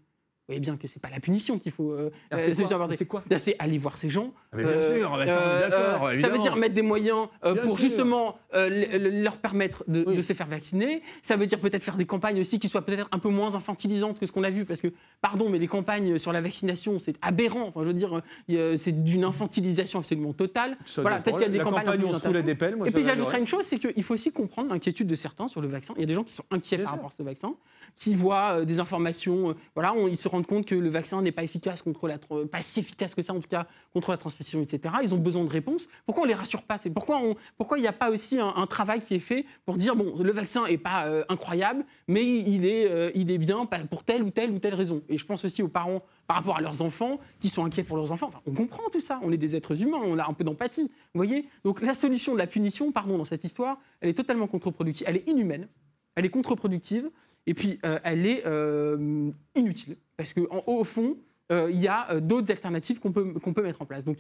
[0.49, 1.90] voyez bien que c'est pas la punition qu'il faut.
[1.92, 2.88] euh, euh, c'est quoi.
[2.97, 4.32] C'est quoi Là, C'est aller voir ces gens.
[4.53, 7.55] Ah, mais bien sûr, bah, ça, on euh, ça veut dire mettre des moyens euh,
[7.57, 7.88] pour sûr.
[7.88, 10.16] justement euh, le- le- leur permettre de, Oui.
[10.16, 11.03] de se faire vacciner.
[11.22, 14.20] Ça veut dire peut-être faire des campagnes aussi qui soient peut-être un peu moins infantilisantes
[14.20, 14.64] que ce qu'on a vu.
[14.64, 14.88] Parce que,
[15.20, 17.64] pardon, mais les campagnes sur la vaccination, c'est aberrant.
[17.66, 18.20] Enfin, je veux dire,
[18.51, 20.76] euh, c'est d'une infantilisation absolument totale.
[20.84, 22.55] Ça voilà, peut-être qu'il y a des la campagnes campagne on se roule à des
[22.55, 22.76] pelles.
[22.76, 25.61] moi, Et puis j'ajouterais une chose, c'est qu'il faut aussi comprendre l'inquiétude de certains sur
[25.61, 25.92] le vaccin.
[25.97, 27.55] Il y a des gens qui sont inquiets Bien par rapport à ce vaccin,
[27.97, 31.32] qui voient euh, des informations, euh, voilà, ils se rendent compte que le vaccin n'est
[31.32, 34.61] pas efficace contre la, pas si efficace que ça en tout cas contre la transmission,
[34.62, 34.95] etc.
[35.03, 35.89] Ils ont besoin de réponses.
[36.05, 36.78] Pourquoi on les rassure pas?
[36.78, 37.20] C'est pourquoi
[37.57, 40.32] pourquoi il n'y a pas aussi un, travail qui est fait pour dire bon, le
[40.32, 44.30] vaccin est pas euh, incroyable, mais il est, euh, il est bien pour telle ou
[44.30, 45.03] telle ou telle raison.
[45.09, 47.97] Et je pense aussi aux parents par rapport à leurs enfants qui sont inquiets pour
[47.97, 48.30] leurs enfants.
[48.47, 49.18] On comprend tout ça.
[49.22, 50.91] On est des êtres humains, on a un peu d'empathie.
[51.14, 51.49] Vous voyez?
[51.64, 55.07] Donc la solution de la punition, pardon, dans cette histoire, elle est totalement contre-productive.
[55.09, 55.68] Elle est inhumaine,
[56.17, 57.11] elle est contre-productive,
[57.47, 59.97] et puis euh, elle est euh, inutile.
[60.17, 61.19] Parce qu'au fond,
[61.53, 64.05] euh, il y a d'autres alternatives qu'on peut, mettre en place.
[64.05, 64.19] Donc,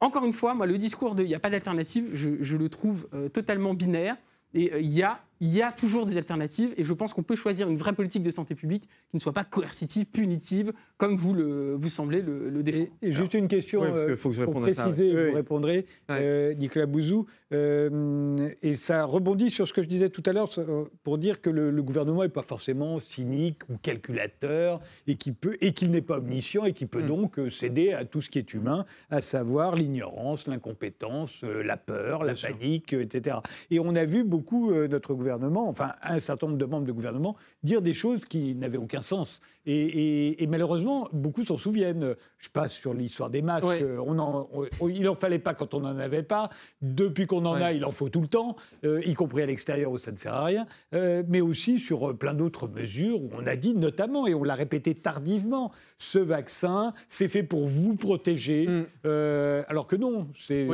[0.00, 2.68] encore une fois, moi, le discours de il n'y a pas d'alternative, je, je le
[2.68, 4.16] trouve totalement binaire.
[4.52, 6.72] Et il y, a, il y a toujours des alternatives.
[6.76, 9.32] Et je pense qu'on peut choisir une vraie politique de santé publique qui ne soit
[9.32, 12.86] pas coercitive, punitive, comme vous, le, vous semblez le, le défendre.
[13.02, 14.82] Et, et juste une question parce que euh, faut que je pour réponde à ça,
[14.84, 15.20] préciser, ouais.
[15.22, 15.34] vous Oui.
[15.34, 15.76] répondrez,
[16.08, 16.16] Ouais.
[16.20, 17.26] euh, Nicolas Bouzou.
[17.52, 21.40] euh, et ça rebondit sur ce que je disais tout à l'heure euh, pour dire
[21.40, 25.90] que le, le gouvernement n'est pas forcément cynique ou calculateur et qu'il peut et qu'il
[25.90, 27.08] n'est pas omniscient et qu'il peut Mm.
[27.08, 32.24] donc euh, céder à tout ce qui est humain, à savoir l'ignorance, l'incompétence, la peur,
[32.24, 32.48] la sûr.
[32.48, 33.36] panique, etc.
[33.70, 36.86] Et on a vu beaucoup euh, notre gouvernement gouvernement, enfin un certain nombre de membres
[36.86, 39.40] de gouvernement, dire des choses qui n'avaient aucun sens.
[39.68, 42.14] Et, malheureusement, beaucoup s'en souviennent.
[42.38, 43.66] Je passe sur l'histoire des masques.
[44.06, 44.48] On en,
[44.88, 46.50] il n'en fallait pas quand on n'en avait pas.
[46.82, 48.54] Depuis qu'on en a, il en faut tout le temps,
[48.84, 50.66] euh, y compris à l'extérieur où ça ne sert à rien.
[50.94, 54.44] Euh, mais aussi sur euh, plein d'autres mesures où on a dit notamment, et on
[54.44, 58.68] l'a répété tardivement, ce vaccin, c'est fait pour vous protéger.
[58.68, 59.64] Mm.
[59.68, 60.66] alors que non, c'est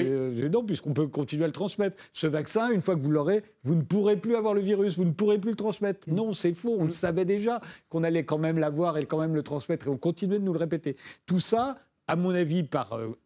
[0.53, 1.97] non, puisqu'on peut continuer à le transmettre.
[2.13, 5.05] Ce vaccin, une fois que vous l'aurez, vous ne pourrez plus avoir le virus, vous
[5.05, 6.11] ne pourrez plus le transmettre.
[6.11, 6.77] Non, c'est faux.
[6.79, 9.91] On le savait déjà qu'on allait quand même l'avoir et quand même le transmettre, et
[9.91, 10.97] on continuait de nous le répéter.
[11.25, 11.79] Tout ça,
[12.09, 13.17] à mon avis, par euh,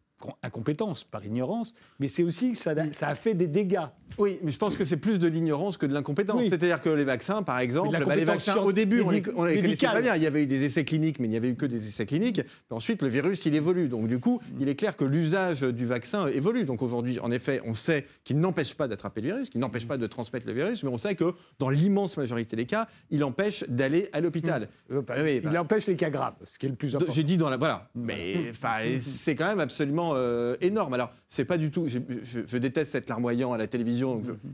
[0.43, 3.87] incompétence, par ignorance, mais c'est aussi que ça, ça a fait des dégâts.
[4.17, 6.41] Oui, mais je pense que c'est plus de l'ignorance que de l'incompétence.
[6.43, 10.01] C'est-à-dire que les vaccins, par exemple, bah, les vaccins, au début, on les, connaissait pas
[10.01, 10.15] bien.
[10.15, 12.05] Il y avait eu des essais cliniques, mais il n'y avait eu que des essais
[12.05, 12.41] cliniques.
[12.69, 13.87] ensuite, le virus, il évolue.
[13.87, 16.63] Donc, du coup, il est clair que l'usage du vaccin évolue.
[16.63, 19.97] Donc, aujourd'hui, en effet, on sait qu'il n'empêche pas d'attraper le virus, qu'il n'empêche pas
[19.97, 23.63] de transmettre le virus, mais on sait que dans l'immense majorité des cas, il empêche
[23.67, 24.69] d'aller à l'hôpital.
[24.89, 24.99] Mmh.
[25.27, 25.61] il bah.
[25.61, 27.13] empêche les cas graves, ce qui est le plus important.
[27.13, 27.57] J'ai dit dans la.
[27.57, 27.89] Voilà.
[27.95, 28.51] Mais
[28.99, 30.93] c'est quand même absolument euh, énorme.
[30.93, 31.87] Alors, c'est pas du tout.
[31.87, 33.96] Je, déteste cette larmoyant à la télévision,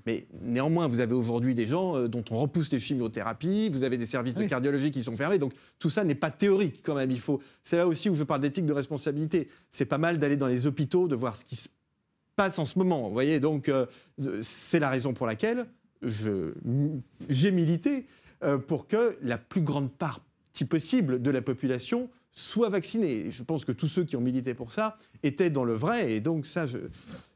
[0.05, 3.97] mais néanmoins, vous avez aujourd'hui des gens euh, dont on repousse les chimiothérapies, vous avez
[3.97, 7.11] des services de cardiologie qui sont fermés, donc tout ça n'est pas théorique quand même.
[7.11, 7.41] Il faut.
[7.63, 9.47] C'est là aussi où je parle d'éthique de responsabilité.
[9.71, 11.69] C'est pas mal d'aller dans les hôpitaux, de voir ce qui se
[12.35, 13.03] passe en ce moment.
[13.07, 13.85] Vous voyez, donc euh,
[14.41, 15.65] c'est la raison pour laquelle
[16.01, 18.05] j'ai milité
[18.43, 23.31] euh, pour que la plus grande partie possible de la population soit vaccinée.
[23.31, 26.19] Je pense que tous ceux qui ont milité pour ça étaient dans le vrai, et
[26.19, 26.77] donc ça, je,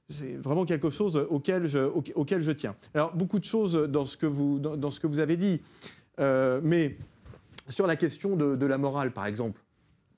[0.10, 2.76] c'est vraiment quelque chose auquel je, tiens.
[2.94, 5.62] Alors, beaucoup de choses dans ce que vous, dans, ce que vous avez dit,
[6.20, 6.98] euh, mais
[7.68, 9.62] sur la question de, la morale, par exemple,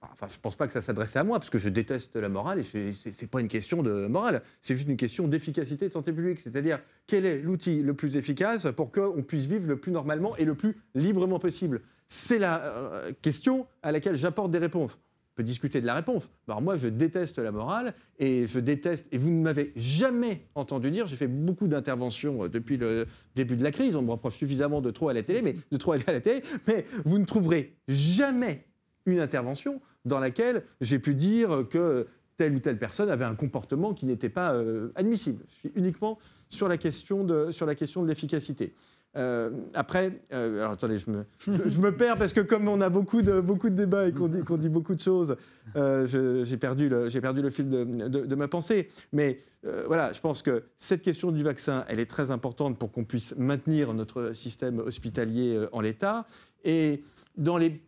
[0.01, 2.29] Enfin, je ne pense pas que ça s'adressait à moi, parce que je déteste la
[2.29, 5.93] morale, et ce n'est pas une question de morale, c'est juste une question d'efficacité de
[5.93, 6.39] santé publique.
[6.39, 10.45] C'est-à-dire, quel est l'outil le plus efficace pour qu'on puisse vivre le plus normalement et
[10.45, 11.81] le plus librement possible?
[12.07, 14.97] C'est la euh, question à laquelle j'apporte des réponses
[15.43, 16.29] discuter de la réponse.
[16.47, 20.91] Alors moi, je déteste la morale et je déteste, et vous ne m'avez jamais entendu
[20.91, 24.35] dire, j'ai fait beaucoup d'interventions euh, depuis le début de la crise, on me reproche
[24.35, 27.17] suffisamment de trop à la télé, mais de trop aller à la télé, mais vous
[27.17, 28.65] ne trouverez jamais
[29.05, 33.93] une intervention dans laquelle j'ai pu dire que telle ou telle personne avait un comportement
[33.93, 35.43] qui n'était pas euh, admissible.
[35.47, 36.17] Je suis uniquement
[36.47, 38.73] sur la question de, sur la question de l'efficacité.
[39.15, 42.89] Euh, après, euh, alors attendez, je me, je, me, perds parce que comme on a
[42.89, 45.35] beaucoup de, beaucoup de débats et qu'on dit, qu'on dit beaucoup de choses,
[45.75, 48.87] euh, j'ai perdu, le, perdu le fil de, de, ma pensée.
[49.11, 49.39] Mais
[49.87, 53.35] voilà, je pense que cette question du vaccin, elle est très importante pour qu'on puisse
[53.35, 56.25] maintenir notre système hospitalier en l'état.
[56.63, 57.03] Et
[57.35, 57.81] dans les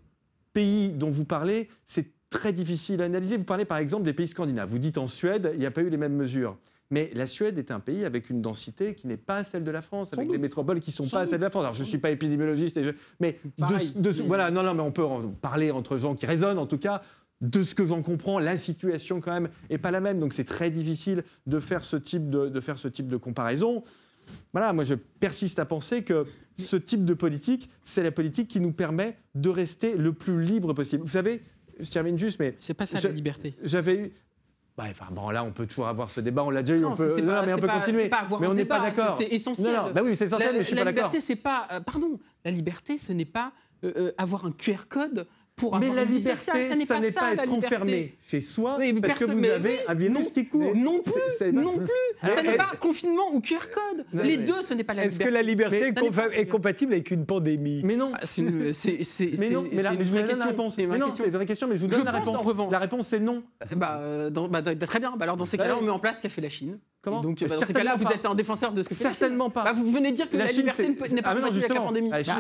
[0.54, 3.38] pays dont vous parlez, c'est très difficile à analyser.
[3.38, 4.70] Vous parlez par exemple des pays scandinaves.
[4.70, 6.58] Vous dites en Suède, il n'y a pas eu les mêmes mesures.
[6.92, 9.82] Mais la Suède est un pays avec une densité qui n'est pas celle de la
[9.82, 11.64] France, avec des métropoles qui ne sont pas celles de la France.
[11.64, 12.80] Alors je ne suis pas épidémiologiste,
[13.20, 13.40] mais
[14.28, 17.02] voilà, non, non, mais on peut en parler entre gens qui raisonnent, en tout cas.
[17.40, 20.44] De ce que j'en comprends, la situation quand même est pas la même, donc c'est
[20.44, 23.84] très difficile de faire ce type de, de faire ce type de comparaison.
[24.54, 28.60] Voilà, moi je persiste à penser que ce type de politique, c'est la politique qui
[28.60, 31.02] nous permet de rester le plus libre possible.
[31.02, 31.42] Vous savez,
[31.80, 33.56] je termine juste, mais c'est pas ça la liberté.
[33.64, 34.12] J'avais eu,
[34.78, 37.22] enfin, bon, là, on peut toujours avoir ce débat, on l'a déjà eu, on peut,
[37.22, 38.10] non, mais on peut continuer.
[38.40, 39.16] mais on n'est pas d'accord.
[39.18, 39.74] C'est essentiel.
[39.74, 41.04] Non, bah oui, c'est essentiel, la, mais je suis la pas d'accord.
[41.04, 41.68] La liberté, c'est pas.
[41.72, 43.52] Euh, pardon, la liberté, ce n'est pas
[43.84, 45.28] euh, euh, avoir un QR code
[45.80, 46.36] mais la liberté,
[46.86, 50.76] ça n'est pas, être enfermé chez soi parce que vous avez un virus qui court.
[50.76, 52.30] Non plus, non plus.
[52.36, 54.06] Ça n'est pas confinement ou QR code.
[54.14, 55.24] Les deux, ce n'est pas la liberté.
[55.24, 55.94] Est-ce que la liberté
[56.34, 57.82] est compatible avec une pandémie?
[57.84, 58.12] Mais non.
[58.16, 60.78] Ah, mais non, mais je vous donne la réponse.
[60.78, 62.72] Mais non, c'est une vraie question, mais je vous donne la réponse.
[62.72, 63.44] La réponse, c'est non.
[63.76, 65.12] Bah, euh, bah très bien.
[65.12, 66.80] Bah, alors, dans ces cas-là, on met en place ce qu'a fait la Chine.
[67.02, 69.64] Comment Donc, dans ces cas-là, vous êtes un défenseur de ce que fait Certainement pas.
[69.64, 72.10] Bah, vous venez de dire que la, liberté n'est pas ah, compatible avec la pandémie.
[72.10, 72.36] La Chine,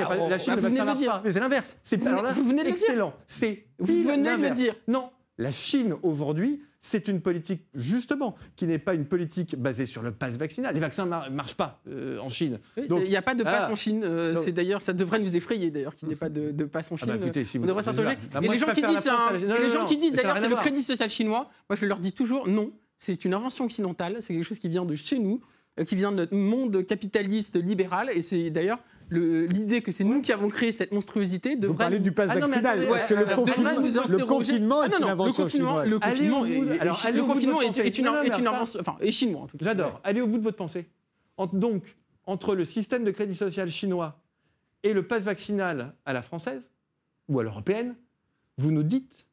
[0.55, 1.21] ne vaccinera pas.
[1.25, 1.77] Mais c'est l'inverse.
[2.35, 2.83] Vous venez de le dire.
[2.83, 3.13] Excellent.
[3.27, 4.75] C'est vous venez de le dire.
[4.87, 10.01] Non, la Chine aujourd'hui, c'est une politique justement qui n'est pas une politique basée sur
[10.01, 10.73] le pass vaccinal.
[10.73, 12.59] Les vaccins ne marchent pas euh, en Chine.
[12.77, 14.03] Il n'y a pas de pass en Chine.
[14.03, 16.91] Euh, c'est d'ailleurs, ça devrait nous effrayer d'ailleurs qu'il n'y ait pas de, de pass
[16.91, 17.23] en ah bah Chine.
[17.23, 18.17] écoutez, si vous on devrait s'interroger.
[18.41, 19.11] et les gens qui disent,
[19.61, 21.49] les gens qui disent d'ailleurs c'est le crédit social chinois.
[21.69, 22.71] Moi, je leur dis toujours non.
[23.01, 24.17] C'est une invention occidentale.
[24.19, 25.41] C'est quelque chose qui vient de chez nous,
[25.79, 28.11] euh, qui vient de notre monde capitaliste libéral.
[28.13, 28.77] Et c'est d'ailleurs
[29.09, 31.73] l'idée que c'est nous qui avons créé cette monstruosité devrait...
[31.73, 35.03] Vous parlez du pass ah vaccinal, parce que le, confinement, le confinement est ah une
[35.05, 35.89] invention chinoise.
[35.89, 38.79] Le confinement, le confinement est, une, invention...
[38.79, 39.65] Enfin, est chinois, en tout cas.
[39.65, 39.99] J'adore.
[40.03, 40.85] Allez au bout de votre pensée.
[41.53, 41.97] donc,
[42.27, 44.21] entre le système de crédit social chinois
[44.83, 46.69] et le pass vaccinal à la française,
[47.27, 47.95] ou à l'européenne,
[48.59, 49.27] vous nous dites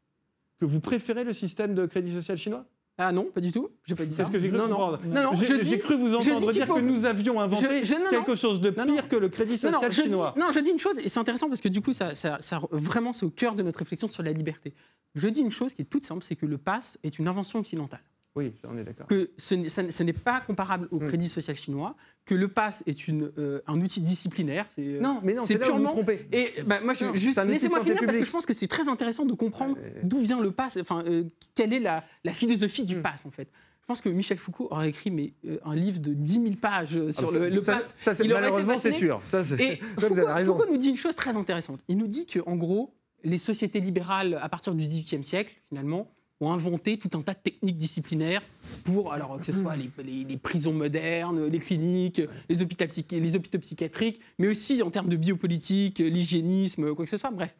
[0.58, 2.64] que vous préférez le système de crédit social chinois?
[3.00, 3.68] Ah non, pas du tout.
[3.86, 4.26] J'ai pas dit C'est ça.
[4.26, 4.70] ce que j'ai cru non, non.
[4.70, 4.98] comprendre.
[5.06, 8.34] Non, non, je J'ai cru vous entendre dire que nous avions inventé Je- je- quelque
[8.34, 10.34] chose de pire que le crédit social dis, chinois.
[10.36, 12.60] non, je dis une chose, et c'est intéressant parce que du coup, ça, ça- ça-
[12.72, 14.74] vraiment, c'est au cœur de notre réflexion sur la liberté.
[15.14, 17.60] Je dis une chose qui est toute simple, c'est que le pass est une invention
[17.60, 18.02] occidentale.
[18.36, 19.06] Oui, ça, on est d'accord.
[19.08, 19.82] Que ce n'est ça-
[20.24, 21.08] pas comparable au Mm.
[21.08, 24.66] crédit social chinois, que le pass est une, euh, un outil disciplinaire.
[24.78, 26.28] euh, Non, mais non, c'est c'est là où vous vous purement- trompez.
[26.32, 28.26] Et bah, moi, je, Non, juste, laissez-moi finir parce que publique.
[28.26, 31.24] je pense que c'est très intéressant de comprendre Euh, d'où vient le pass, enfin, euh,
[31.54, 33.02] quelle est la, la philosophie du Mm.
[33.02, 33.48] pass en fait.
[33.80, 37.10] Je pense que Michel Foucault aurait écrit mais, euh, un livre de 10 000 pages
[37.10, 37.96] sur le, le ça, pass.
[37.98, 39.20] ça, été malheureusement, c'est sûr.
[39.26, 39.44] Ça, Et
[39.98, 40.44] ça, Foucault.
[40.44, 41.80] Foucault nous dit une chose très intéressante.
[41.88, 46.10] Il nous dit que, en gros, les sociétés libérales, à partir du XVIIIe siècle, finalement,
[46.40, 48.42] ont inventé tout un tas de techniques disciplinaires
[48.84, 54.20] pour, alors que ce soit les, prisons modernes, les cliniques, les hôpitaux, les hôpitaux psychiatriques,
[54.38, 57.56] mais aussi en termes de biopolitique, l'hygiénisme, quoi que ce soit, bref.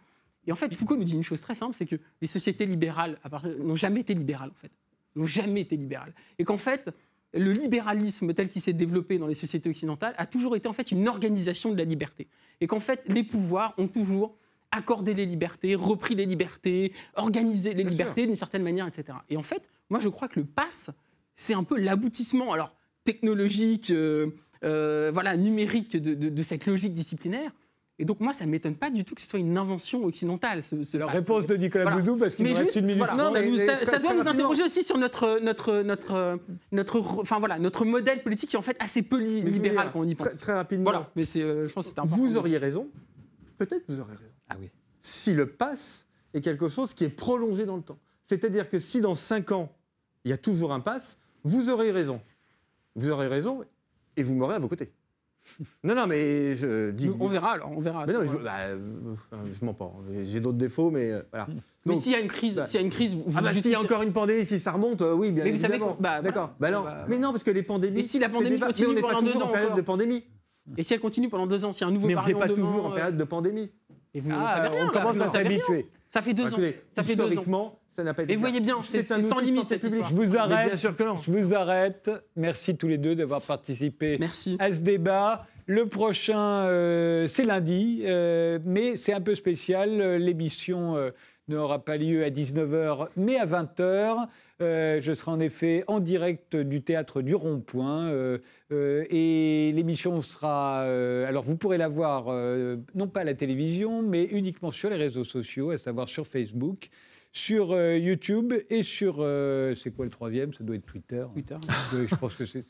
[0.46, 3.18] Et en fait, Foucault nous dit une chose très simple, c'est que les sociétés libérales
[3.60, 4.70] n'ont jamais été libérales, en fait.
[5.16, 6.14] N'ont jamais été libérales.
[6.38, 6.90] Et qu'en fait,
[7.34, 10.90] le libéralisme tel qu'il s'est développé dans les sociétés occidentales a toujours été en fait
[10.90, 12.28] une organisation de la liberté.
[12.60, 14.36] Et qu'en fait, les pouvoirs ont toujours
[14.70, 19.18] accordé les libertés, repris les libertés, organisé les Bien libertés d'une certaine manière, etc.
[19.30, 20.90] Et en fait, moi je crois que le pass,
[21.34, 22.72] c'est un peu l'aboutissement, alors
[23.04, 24.28] technologique, euh,
[24.64, 27.50] euh, voilà, numérique de, de- de cette logique disciplinaire.
[28.00, 30.62] Et donc moi, ça ne m'étonne pas du tout que ce soit une invention occidentale.
[30.62, 31.98] Ce, ce La réponse de Nicolas Voilà.
[31.98, 32.98] Bouzou, parce qu'il nous reste une minute.
[32.98, 34.30] voilà, Non, ça, mais- doit nous rapidement.
[34.30, 36.38] interroger aussi sur notre, notre, notre,
[36.70, 40.04] notre, enfin voilà, notre modèle politique qui est en fait assez peu libéral quand on
[40.06, 40.36] y pense.
[40.38, 42.88] très rapidement, Voilà, mais c'est, euh, je pense que vous auriez raison.
[43.56, 44.32] Peut-être vous aurez raison.
[44.48, 44.70] Ah oui.
[45.02, 47.98] Si le pass est quelque chose qui est prolongé dans le temps.
[48.24, 49.72] C'est-à-dire que si dans 5 ans,
[50.24, 52.20] il y a toujours un pass, vous aurez raison.
[52.94, 53.62] Vous aurez raison
[54.16, 54.92] et vous m'aurez à vos côtés.
[55.82, 57.10] Non, non, mais je dis.
[57.20, 58.04] On verra alors, on verra.
[58.06, 58.78] Mais non, je, bah, euh,
[59.50, 59.90] je mens pas.
[60.26, 61.46] J'ai d'autres défauts, mais euh, voilà.
[61.86, 63.54] Mais s'il y a une crise, bah- s'il y a une crise, vous Ah bah
[63.54, 65.76] s'il y a encore une pandémie, si ça remonte, euh, oui, bien Mais vous savez
[65.76, 65.96] évidemment.
[65.98, 66.50] bah, D'accord.
[66.60, 66.82] Bah non.
[66.82, 68.00] Bah, mais non, parce que les pandémies.
[68.00, 69.66] Et si la pandémie continue mais on n'est pendant pas deux toujours ans en période
[69.68, 70.24] encore de pandémie.
[70.76, 72.32] Et si elle continue pendant deux ans, s'il y a un nouveau Mais on n'est
[72.34, 73.70] variant pas toujours en période de pandémie.
[74.18, 74.82] Et vous Ah, savez rien.
[74.82, 75.86] on là, commence à s'habituer.
[76.10, 76.56] Ça fait deux ans.
[76.56, 77.28] Écoutez, Ça fait deux ans.
[77.28, 78.32] historiquement, ça n'a pas été.
[78.32, 80.08] Et vous voyez bien, c'est- sans limite, cette histoire.
[80.08, 80.68] Je vous arrête.
[80.68, 81.16] bien sûr que non.
[81.18, 82.10] Je vous arrête.
[82.34, 84.56] Merci tous les deux d'avoir participé Merci.
[84.58, 85.46] à ce débat.
[85.66, 90.16] Le prochain, euh, c'est lundi, euh, mais c'est un peu spécial.
[90.16, 91.10] L'émission euh,
[91.46, 94.26] n'aura pas lieu à 19h, mais à 20h.
[94.60, 98.10] Euh, je serai en effet en direct du théâtre du Rond-Point.
[98.10, 98.38] euh,
[98.72, 100.80] euh, et l'émission sera.
[101.26, 102.26] alors, vous pourrez la voir,
[102.94, 106.90] non pas à la télévision, mais uniquement sur les réseaux sociaux, à savoir sur Facebook,
[107.32, 109.16] sur euh, YouTube et sur.
[109.20, 110.52] euh, c'est quoi le troisième?
[110.52, 111.24] Ça doit être Twitter.
[111.32, 111.56] Twitter.
[111.92, 112.64] Je pense que c'est.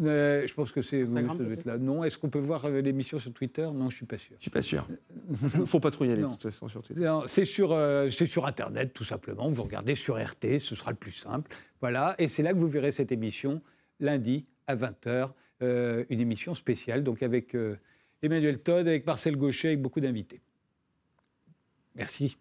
[0.00, 1.04] Euh, je pense que c'est.
[1.64, 1.78] là.
[1.78, 3.68] Non, est-ce qu'on peut voir euh, l'émission sur Twitter?
[3.74, 4.36] Non, je suis pas sûr.
[4.38, 4.86] Je suis pas sûr.
[5.66, 7.02] Faut pas trop y aller de toute façon sur Twitter.
[7.02, 9.50] Non, C'est sur, euh, c'est sur Internet, tout simplement.
[9.50, 11.50] Vous regardez sur RT, ce sera le plus simple.
[11.80, 13.60] Voilà, et c'est là que vous verrez cette émission,
[14.00, 15.30] lundi à 20h,
[15.62, 17.76] euh, une émission spéciale, donc avec euh,
[18.22, 20.40] Emmanuel Todd, avec Marcel Gauchet, avec beaucoup d'invités.
[21.96, 22.36] Merci.